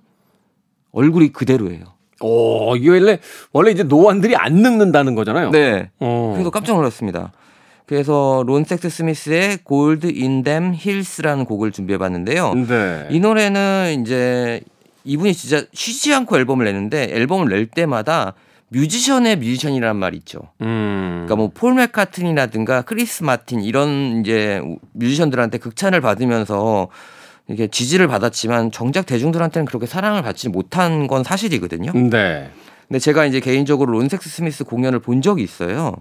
얼굴이 0.93 1.33
그대로예요. 1.33 1.83
오, 2.21 2.77
이게 2.77 2.91
원래, 2.91 3.19
원래 3.53 3.73
이제 3.73 3.83
노안들이 3.83 4.37
안 4.37 4.53
늙는다는 4.55 5.17
거잖아요. 5.17 5.51
네. 5.51 5.91
어. 5.99 6.31
그래서 6.35 6.51
깜짝 6.51 6.77
놀랐습니다. 6.77 7.33
그래서 7.91 8.45
론섹스 8.47 8.89
스미스의 8.89 9.59
골드 9.65 10.13
인댐 10.15 10.75
힐스라는 10.77 11.45
곡을 11.45 11.73
준비해 11.73 11.99
봤는데요. 11.99 12.55
네. 12.55 13.09
이 13.11 13.19
노래는 13.19 14.01
이제 14.01 14.61
이분이 15.03 15.35
진짜 15.35 15.65
쉬지 15.73 16.15
않고 16.15 16.37
앨범을 16.39 16.67
내는데 16.67 17.09
앨범을 17.11 17.49
낼 17.49 17.67
때마다 17.67 18.35
뮤지션의 18.69 19.39
뮤지션이라는 19.39 19.97
말이 19.97 20.19
있죠. 20.19 20.39
음. 20.61 21.25
그러니까 21.27 21.35
뭐 21.35 21.51
폴 21.53 21.75
맥카트니라든가 21.75 22.83
크리스 22.83 23.25
마틴 23.25 23.61
이런 23.61 24.21
이제 24.21 24.63
뮤지션들한테 24.93 25.59
극찬을 25.59 26.01
받으면서 26.01 26.87
이게 27.49 27.67
지지를 27.67 28.07
받았지만 28.07 28.71
정작 28.71 29.05
대중들한테는 29.07 29.67
그렇게 29.67 29.87
사랑을 29.87 30.23
받지 30.23 30.49
못한 30.49 31.09
건 31.09 31.25
사실이거든요. 31.25 31.91
네. 32.09 32.51
근데 32.87 33.01
제가 33.01 33.27
이제 33.27 33.41
개인적으로 33.41 33.91
론 33.91 34.31
섹스미스 34.31 34.63
공연을 34.63 35.01
본 35.01 35.23
적이 35.23 35.43
있어요. 35.43 35.97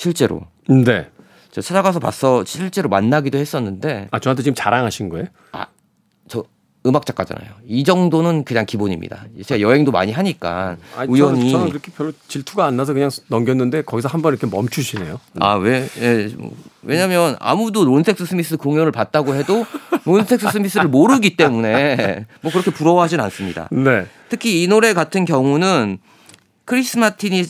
실제로. 0.00 0.42
네. 0.68 1.08
제가 1.50 1.64
찾아가서 1.66 1.98
봤어. 2.00 2.44
실제로 2.44 2.88
만나기도 2.90 3.38
했었는데 3.38 4.08
아, 4.12 4.18
저한테 4.18 4.42
지금 4.42 4.54
자랑하신 4.54 5.08
거예요? 5.08 5.26
저 6.28 6.44
음악 6.84 7.06
작가잖아요. 7.06 7.50
이 7.66 7.82
정도는 7.82 8.44
그냥 8.44 8.66
기본입니다. 8.66 9.24
제가 9.44 9.60
여행도 9.60 9.90
많이 9.90 10.12
하니까 10.12 10.76
아니, 10.96 11.10
우연히 11.10 11.38
저는, 11.40 11.50
저는 11.52 11.68
그렇게 11.70 11.90
별로 11.92 12.12
질투가 12.28 12.64
안 12.66 12.76
나서 12.76 12.92
그냥 12.92 13.10
넘겼는데 13.28 13.82
거기서 13.82 14.08
한 14.08 14.20
번 14.22 14.32
이렇게 14.34 14.46
멈추시네요. 14.46 15.18
아 15.40 15.54
왜? 15.54 15.88
예, 16.00 16.28
뭐, 16.36 16.54
왜냐면 16.82 17.36
아무도 17.40 17.84
론 17.84 18.24
섹스미스 18.26 18.56
공연을 18.56 18.92
봤다고 18.92 19.34
해도 19.34 19.64
론 20.04 20.48
섹스미스를 20.52 20.88
모르기 20.88 21.36
때문에 21.36 22.26
뭐 22.42 22.52
그렇게 22.52 22.70
부러워하진 22.70 23.18
않습니다. 23.20 23.68
네. 23.72 24.06
특히 24.28 24.62
이 24.62 24.68
노래 24.68 24.92
같은 24.94 25.24
경우는 25.24 25.98
크리스 26.66 26.98
마틴이 26.98 27.44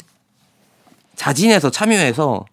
자진해서 1.16 1.70
참여해서 1.70 2.44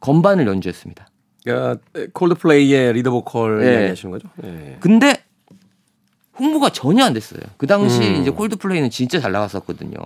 건반을 0.00 0.46
연주했습니다. 0.46 1.06
그 1.44 1.78
콜드플레이의 2.12 2.92
리더 2.94 3.10
보컬 3.10 3.62
예. 3.66 3.72
이야기하시는 3.72 4.10
거죠? 4.12 4.28
예. 4.44 4.76
근데 4.80 5.22
홍보가 6.38 6.70
전혀 6.70 7.04
안 7.04 7.12
됐어요. 7.12 7.40
그 7.58 7.66
당시 7.66 8.00
음. 8.00 8.22
이제 8.22 8.30
콜드플레이는 8.30 8.88
진짜 8.90 9.20
잘 9.20 9.32
나갔었거든요. 9.32 9.98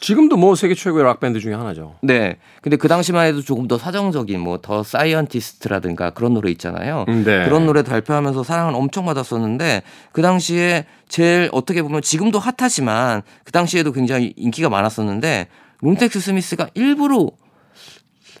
지금도 0.00 0.36
뭐 0.36 0.54
세계 0.54 0.74
최고의 0.74 1.04
락 1.04 1.18
밴드 1.18 1.40
중에 1.40 1.54
하나죠. 1.54 1.96
네. 2.02 2.36
근데 2.62 2.76
그 2.76 2.86
당시만 2.86 3.26
해도 3.26 3.42
조금 3.42 3.66
더 3.66 3.78
서정적인 3.78 4.38
뭐 4.38 4.58
The 4.58 4.82
Scientist라든가 4.84 6.10
그런 6.10 6.34
노래 6.34 6.50
있잖아요. 6.52 7.04
네. 7.08 7.44
그런 7.44 7.66
노래 7.66 7.82
발표하면서 7.82 8.44
사랑을 8.44 8.74
엄청 8.74 9.06
받았었는데 9.06 9.82
그 10.12 10.22
당시에 10.22 10.86
제일 11.08 11.48
어떻게 11.52 11.82
보면 11.82 12.02
지금도 12.02 12.38
핫하지만 12.38 13.22
그 13.44 13.50
당시에도 13.50 13.92
굉장히 13.92 14.34
인기가 14.36 14.68
많았었는데 14.68 15.48
론 15.80 16.20
섹스미스가 16.20 16.68
일부러 16.74 17.30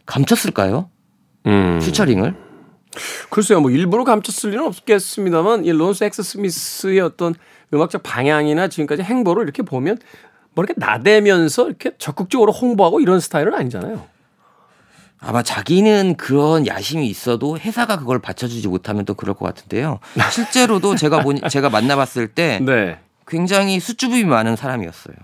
감췄을까요? 0.06 0.90
음. 1.46 1.78
featuring을? 1.80 2.34
글쎄요, 3.30 3.60
뭐 3.60 3.70
일부러 3.70 4.04
감췄을 4.04 4.50
리는 4.50 4.64
없겠습니다만 4.66 5.64
이 5.64 5.70
론 5.70 6.04
섹스미스의 6.04 7.00
어떤 7.00 7.34
음악적 7.72 8.02
방향이나 8.02 8.68
지금까지 8.68 9.02
행보를 9.02 9.44
이렇게 9.44 9.62
보면 9.62 9.98
뭐 10.54 10.64
이렇게 10.64 10.74
나대면서 10.78 11.68
이렇게 11.68 11.92
적극적으로 11.98 12.52
홍보하고 12.52 13.00
이런 13.00 13.20
스타일은 13.20 13.54
아니잖아요. 13.54 14.06
아마 15.20 15.42
자기는 15.42 16.16
그런 16.16 16.66
야심이 16.66 17.06
있어도 17.08 17.58
회사가 17.58 17.98
그걸 17.98 18.20
받쳐주지 18.20 18.68
못하면 18.68 19.04
또 19.04 19.14
그럴 19.14 19.34
것 19.34 19.44
같은데요. 19.46 19.98
실제로도 20.32 20.96
제가 20.96 21.22
보니 21.22 21.42
제가 21.50 21.70
만나봤을 21.70 22.28
때 22.28 22.60
네. 22.62 22.98
굉장히 23.26 23.80
수줍음이 23.80 24.24
많은 24.24 24.56
사람이었어요. 24.56 25.16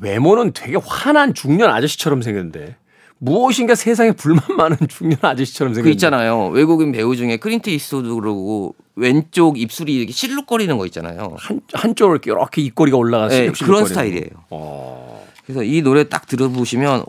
외모는 0.00 0.52
되게 0.52 0.76
화난 0.76 1.34
중년 1.34 1.70
아저씨처럼 1.70 2.22
생겼는데 2.22 2.76
무엇인가 3.18 3.74
세상에 3.74 4.12
불만 4.12 4.42
많은 4.56 4.76
중년 4.88 5.18
아저씨처럼 5.22 5.72
그 5.72 5.76
생겼는데 5.76 5.94
있잖아요. 5.94 6.48
외국인 6.48 6.92
배우 6.92 7.14
중에 7.14 7.36
클린트 7.36 7.70
이스트우드 7.70 8.12
그러고 8.14 8.74
왼쪽 8.96 9.58
입술이 9.58 9.94
이렇게 9.94 10.12
실룩거리는 10.12 10.76
거 10.76 10.86
있잖아요. 10.86 11.36
한 11.38 11.60
한쪽으로 11.72 12.18
이렇게 12.24 12.62
입꼬리가 12.62 12.96
올라가서 12.96 13.34
네, 13.36 13.52
그런 13.52 13.82
거. 13.82 13.86
스타일이에요. 13.86 14.30
어. 14.50 15.26
그래서 15.44 15.62
이 15.62 15.82
노래 15.82 16.08
딱 16.08 16.26
들어보시면 16.26 17.04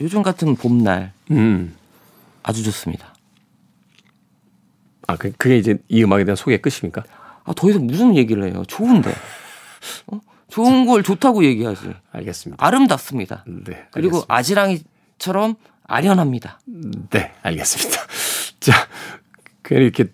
요즘 0.00 0.22
같은 0.22 0.56
봄날 0.56 1.12
음. 1.30 1.74
아주 2.42 2.62
좋습니다. 2.62 3.14
아, 5.06 5.16
그, 5.16 5.32
그게 5.36 5.56
이제 5.56 5.78
이 5.88 6.02
음악에 6.02 6.24
대한 6.24 6.36
소개 6.36 6.58
끝입니까? 6.58 7.04
아, 7.44 7.52
더 7.54 7.70
이상 7.70 7.86
무슨 7.86 8.16
얘기를 8.16 8.44
해요? 8.44 8.62
좋은데. 8.66 9.10
어? 10.08 10.20
좋은 10.56 10.86
걸 10.86 11.02
좋다고 11.02 11.44
얘기하지. 11.44 11.92
알겠습니다. 12.12 12.64
아름답습니다. 12.64 13.44
네. 13.46 13.84
그리고 13.90 14.24
알겠습니다. 14.26 14.34
아지랑이처럼 14.34 15.56
아련합니다. 15.86 16.60
네, 17.10 17.32
알겠습니다. 17.42 18.00
자, 18.60 18.72
괜히 19.62 19.82
이렇게 19.84 20.06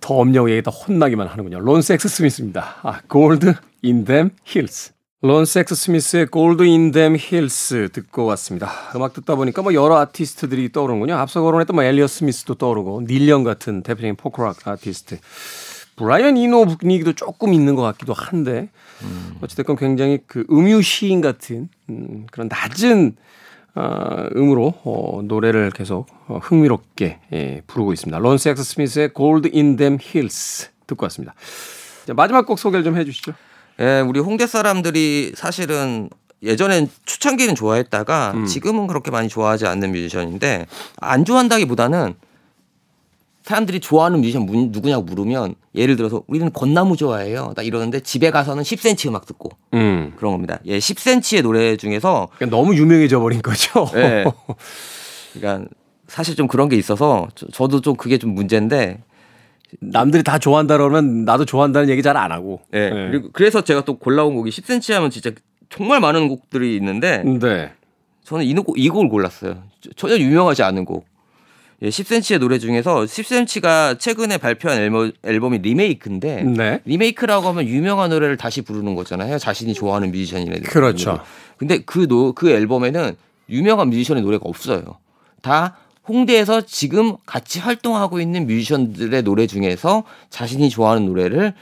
더 0.00 0.14
없냐고 0.14 0.52
얘기하다 0.52 0.70
혼나기만 0.70 1.26
하는군요. 1.26 1.58
론 1.58 2.08
섹스미스입니다. 2.08 2.76
아, 2.84 3.00
Gold 3.08 3.54
in 3.82 3.98
Them 3.98 4.30
Hills. 4.44 4.92
론 5.20 5.74
섹스미스의 5.74 6.26
Gold 6.26 6.62
in 6.62 6.80
Them 6.80 7.16
Hills 7.18 7.88
듣고 7.92 8.24
왔습니다. 8.26 8.70
음악 8.94 9.14
듣다 9.14 9.34
보니까 9.34 9.62
뭐 9.62 9.74
여러 9.74 9.98
아티스트들이 9.98 10.70
떠오르는군요. 10.70 11.16
앞서 11.16 11.42
거론했던 11.42 11.74
뭐 11.74 11.82
엘리엇 11.82 12.06
스미스도 12.06 12.54
떠오르고 12.54 13.02
닐 13.08 13.21
영 13.21 13.42
같은 13.42 13.82
대표적인 13.82 14.14
포크락 14.14 14.68
아티스트. 14.68 15.18
브라이언 15.96 16.36
이노 16.36 16.66
분위기도 16.66 17.12
조금 17.12 17.52
있는 17.52 17.74
것 17.74 17.82
같기도 17.82 18.12
한데 18.12 18.68
어찌됐건 19.42 19.76
굉장히 19.76 20.18
그 20.26 20.44
음유 20.50 20.82
시인 20.82 21.20
같은 21.20 21.68
음, 21.90 22.26
그런 22.30 22.48
낮은 22.48 23.16
어, 23.74 24.26
음으로 24.36 24.74
어, 24.84 25.20
노래를 25.24 25.70
계속 25.70 26.06
어, 26.28 26.38
흥미롭게 26.42 27.20
예, 27.32 27.62
부르고 27.66 27.92
있습니다. 27.94 28.18
론 28.18 28.48
섹스미스의 28.50 29.10
Gold 29.14 29.50
in 29.54 29.76
Them 29.76 29.98
Hills 30.00 30.68
듣고 30.86 31.04
왔습니다. 31.06 31.34
자, 32.06 32.12
마지막 32.12 32.44
곡 32.46 32.58
소개를 32.58 32.84
좀 32.84 32.96
해주시죠. 32.98 33.32
예, 33.80 34.00
우리 34.00 34.20
홍대 34.20 34.46
사람들이 34.46 35.32
사실은 35.34 36.10
예전엔 36.42 36.90
초창기는 37.06 37.54
좋아했다가 37.54 38.32
음. 38.34 38.46
지금은 38.46 38.88
그렇게 38.88 39.10
많이 39.10 39.28
좋아하지 39.28 39.66
않는 39.66 39.92
뮤지션인데 39.92 40.66
안 41.00 41.24
좋아한다기보다는 41.24 42.14
사람들이 43.42 43.80
좋아하는 43.80 44.20
뮤지션 44.20 44.46
문- 44.46 44.70
누구냐고 44.70 45.02
물으면 45.02 45.54
예를 45.74 45.96
들어서 45.96 46.22
우리는 46.28 46.52
권나무 46.52 46.96
좋아해요. 46.96 47.52
딱 47.56 47.66
이러는데 47.66 48.00
집에 48.00 48.30
가서는 48.30 48.62
10cm 48.62 49.08
음악 49.08 49.26
듣고 49.26 49.50
음. 49.74 50.12
그런 50.16 50.32
겁니다. 50.32 50.60
예, 50.66 50.78
10cm의 50.78 51.42
노래 51.42 51.76
중에서 51.76 52.28
그러니까 52.36 52.56
너무 52.56 52.74
유명해져 52.76 53.18
버린 53.20 53.42
거죠. 53.42 53.88
예. 53.96 54.24
그러니까 55.32 55.68
사실 56.06 56.36
좀 56.36 56.46
그런 56.46 56.68
게 56.68 56.76
있어서 56.76 57.28
저- 57.34 57.46
저도 57.48 57.80
좀 57.80 57.96
그게 57.96 58.18
좀 58.18 58.34
문제인데 58.34 59.02
남들이 59.80 60.22
다 60.22 60.38
좋아한다 60.38 60.76
그러면 60.76 61.24
나도 61.24 61.44
좋아한다는 61.44 61.88
얘기 61.88 62.02
잘 62.02 62.16
안 62.16 62.30
하고. 62.30 62.60
예. 62.74 62.78
예. 62.84 62.90
그리고 63.10 63.30
그래서 63.32 63.62
제가 63.62 63.84
또 63.84 63.98
골라온 63.98 64.34
곡이 64.34 64.50
10cm 64.50 64.92
하면 64.94 65.10
진짜 65.10 65.30
정말 65.68 66.00
많은 66.00 66.28
곡들이 66.28 66.76
있는데 66.76 67.22
네. 67.24 67.72
저는 68.24 68.44
이, 68.44 68.54
곡, 68.54 68.78
이 68.78 68.88
곡을 68.88 69.08
골랐어요. 69.08 69.62
저- 69.80 69.90
전혀 69.96 70.16
유명하지 70.18 70.62
않은 70.62 70.84
곡. 70.84 71.06
예, 71.82 71.88
10cm의 71.88 72.38
노래 72.38 72.60
중에서 72.60 73.02
10cm가 73.02 73.98
최근에 73.98 74.38
발표한 74.38 74.78
앨범, 74.78 75.10
앨범이 75.24 75.58
리메이크인데 75.58 76.44
네. 76.44 76.80
리메이크라고 76.84 77.48
하면 77.48 77.66
유명한 77.66 78.10
노래를 78.10 78.36
다시 78.36 78.62
부르는 78.62 78.94
거잖아요. 78.94 79.38
자신이 79.38 79.74
좋아하는 79.74 80.12
뮤지션이라. 80.12 80.70
그렇죠. 80.70 81.20
근데 81.56 81.78
그, 81.78 82.06
노, 82.06 82.34
그 82.34 82.50
앨범에는 82.50 83.16
유명한 83.50 83.90
뮤지션의 83.90 84.22
노래가 84.22 84.44
없어요. 84.46 84.82
다 85.42 85.76
홍대에서 86.08 86.60
지금 86.62 87.16
같이 87.26 87.58
활동하고 87.58 88.20
있는 88.20 88.46
뮤지션들의 88.46 89.22
노래 89.22 89.48
중에서 89.48 90.04
자신이 90.30 90.70
좋아하는 90.70 91.06
노래를 91.06 91.52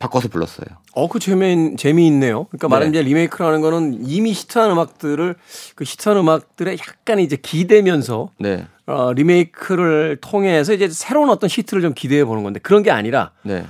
바꿔서 0.00 0.28
불렀어요. 0.28 0.66
어, 0.94 1.08
그 1.08 1.20
재미, 1.20 1.76
재미있네요. 1.76 2.44
그러니까 2.46 2.68
말하자면 2.68 2.92
네. 2.92 2.98
이제 2.98 3.08
리메이크라는 3.08 3.60
거는 3.60 4.00
이미 4.06 4.32
히트한 4.32 4.70
음악들을 4.70 5.36
그 5.76 5.84
히트한 5.84 6.18
음악들에 6.18 6.76
약간 6.78 7.20
이제 7.20 7.36
기대면서 7.36 8.30
네. 8.38 8.66
어, 8.88 9.12
리메이크를 9.12 10.16
통해서 10.22 10.72
이제 10.72 10.88
새로운 10.88 11.28
어떤 11.28 11.50
히트를 11.50 11.82
좀 11.82 11.92
기대해 11.94 12.24
보는 12.24 12.42
건데 12.42 12.58
그런 12.62 12.82
게 12.82 12.90
아니라 12.90 13.32
네. 13.42 13.64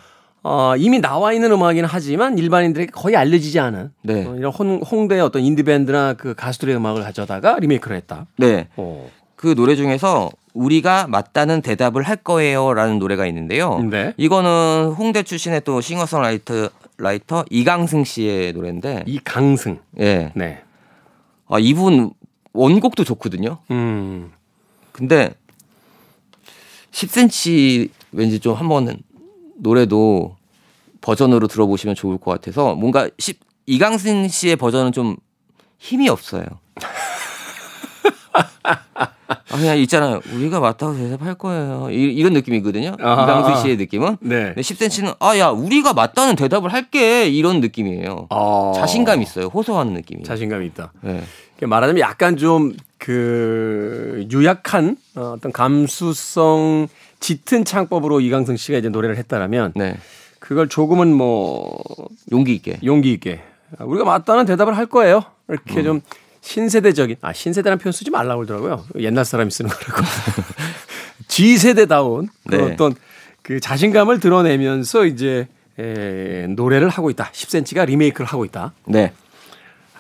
어, 0.45 0.77
이미 0.77 1.01
나와 1.01 1.33
있는 1.33 1.51
음악이긴 1.51 1.85
하지만 1.85 2.39
일반인들에게 2.39 2.93
거의 2.93 3.17
알려지지 3.17 3.59
않은 3.59 3.91
네. 4.03 4.25
어, 4.25 4.37
이런 4.37 4.53
홍, 4.53 4.77
홍대의 4.79 5.21
어떤 5.21 5.43
인디밴드나 5.43 6.15
그 6.15 6.35
가수들의 6.35 6.77
음악을 6.77 7.03
가져다가 7.03 7.59
리메이크를 7.59 7.97
했다. 7.97 8.27
네. 8.37 8.69
어. 8.77 9.11
그 9.35 9.57
노래 9.57 9.75
중에서 9.75 10.31
우리가 10.55 11.09
맞다는 11.09 11.63
대답을 11.63 12.05
할 12.05 12.15
거예요라는 12.17 13.01
노래가 13.01 13.27
있는데요. 13.27 13.79
네. 13.91 14.15
이거는 14.17 14.95
홍대 14.97 15.25
출신의 15.25 15.63
또 15.65 15.81
싱어송라이터 15.81 16.71
라이터 16.97 17.45
이강승 17.51 18.03
씨의 18.03 18.53
노래인데, 18.53 19.05
이강승. 19.07 19.79
예, 20.01 20.33
네. 20.35 20.63
아 21.49 21.59
이분 21.61 22.11
원곡도 22.53 23.05
좋거든요. 23.05 23.59
음. 23.71 24.33
근데 24.99 25.33
10cm 26.91 27.89
왠지 28.11 28.41
좀 28.41 28.55
한번 28.55 28.99
노래도 29.57 30.37
버전으로 31.01 31.47
들어보시면 31.47 31.95
좋을 31.95 32.19
것 32.19 32.33
같아서 32.33 32.75
뭔가 32.75 33.09
10, 33.19 33.39
이강승 33.67 34.27
씨의 34.27 34.57
버전은 34.57 34.91
좀 34.91 35.17
힘이 35.79 36.09
없어요. 36.09 36.45
아, 39.51 39.57
그냥 39.57 39.79
있잖아요. 39.79 40.21
우리가 40.35 40.59
맞다고 40.59 40.97
대답할 40.97 41.35
거예요. 41.37 41.89
이, 41.91 42.21
런 42.23 42.33
느낌이거든요. 42.33 42.97
아하. 43.01 43.23
이강승 43.25 43.63
씨의 43.63 43.77
느낌은. 43.77 44.17
네. 44.21 44.45
근데 44.55 44.61
10cm는 44.63 45.17
아, 45.21 45.39
야, 45.39 45.49
우리가 45.51 45.93
맞다는 45.93 46.35
대답을 46.35 46.73
할게. 46.73 47.29
이런 47.29 47.61
느낌이에요. 47.61 48.27
어. 48.31 48.73
자신감 48.75 49.23
있어요. 49.23 49.47
호소하는 49.47 49.93
느낌이. 49.95 50.25
자신감이 50.25 50.67
있다. 50.67 50.93
네. 51.03 51.23
말하자면 51.67 52.01
약간 52.01 52.37
좀 52.37 52.75
그 52.99 54.27
유약한 54.31 54.97
어, 55.15 55.35
어떤 55.37 55.53
감수성 55.53 56.89
짙은 57.21 57.65
창법으로 57.65 58.21
이강승 58.21 58.57
씨가 58.57 58.79
이제 58.79 58.89
노래를 58.89 59.17
했다라면 59.17 59.73
네. 59.77 59.97
그걸 60.41 60.69
조금은 60.69 61.15
뭐 61.15 61.83
용기 62.33 62.55
있게. 62.55 62.79
용기 62.85 63.13
있게 63.15 63.43
아, 63.79 63.85
우리가 63.85 64.05
맞다는 64.05 64.47
대답을 64.47 64.77
할 64.77 64.87
거예요. 64.87 65.23
음. 65.47 65.55
이렇게 65.55 65.83
좀 65.83 66.01
신세대적인 66.41 67.17
아 67.23 67.33
신세대라는 67.33 67.79
표현 67.79 67.93
쓰지 67.93 68.11
말라고 68.11 68.45
그러더라고요. 68.45 68.85
옛날 69.01 69.25
사람이 69.25 69.51
쓰는 69.51 69.71
거라고. 69.71 70.03
G세대다운 71.29 72.29
그런 72.47 72.67
네. 72.67 72.73
어떤 72.73 72.95
그 73.43 73.61
자신감을 73.61 74.21
드러내면서 74.21 75.07
이제 75.07 75.49
에, 75.79 76.47
노래를 76.49 76.89
하고 76.89 77.11
있다. 77.11 77.31
10cm가 77.33 77.87
리메이크를 77.87 78.27
하고 78.27 78.45
있다. 78.45 78.73
네. 78.87 79.13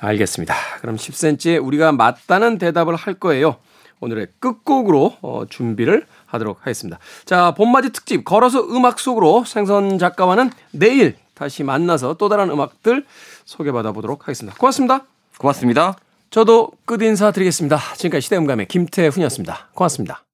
알겠습니다. 0.00 0.54
그럼 0.80 0.96
10cm에 0.96 1.64
우리가 1.64 1.92
맞다는 1.92 2.58
대답을 2.58 2.96
할 2.96 3.14
거예요. 3.14 3.56
오늘의 4.00 4.28
끝곡으로 4.38 5.16
어, 5.22 5.44
준비를 5.48 6.06
하도록 6.26 6.58
하겠습니다. 6.60 6.98
자, 7.24 7.52
봄맞이 7.56 7.90
특집 7.90 8.24
걸어서 8.24 8.60
음악 8.60 8.98
속으로 8.98 9.44
생선 9.44 9.98
작가와는 9.98 10.50
내일 10.70 11.16
다시 11.34 11.62
만나서 11.64 12.14
또 12.14 12.28
다른 12.28 12.50
음악들 12.50 13.04
소개받아 13.44 13.92
보도록 13.92 14.22
하겠습니다. 14.22 14.56
고맙습니다. 14.58 15.04
고맙습니다. 15.38 15.96
저도 16.30 16.70
끝 16.84 17.02
인사 17.02 17.30
드리겠습니다. 17.30 17.78
지금까지 17.96 18.22
시대음감의 18.22 18.66
김태훈이었습니다. 18.66 19.68
고맙습니다. 19.72 20.27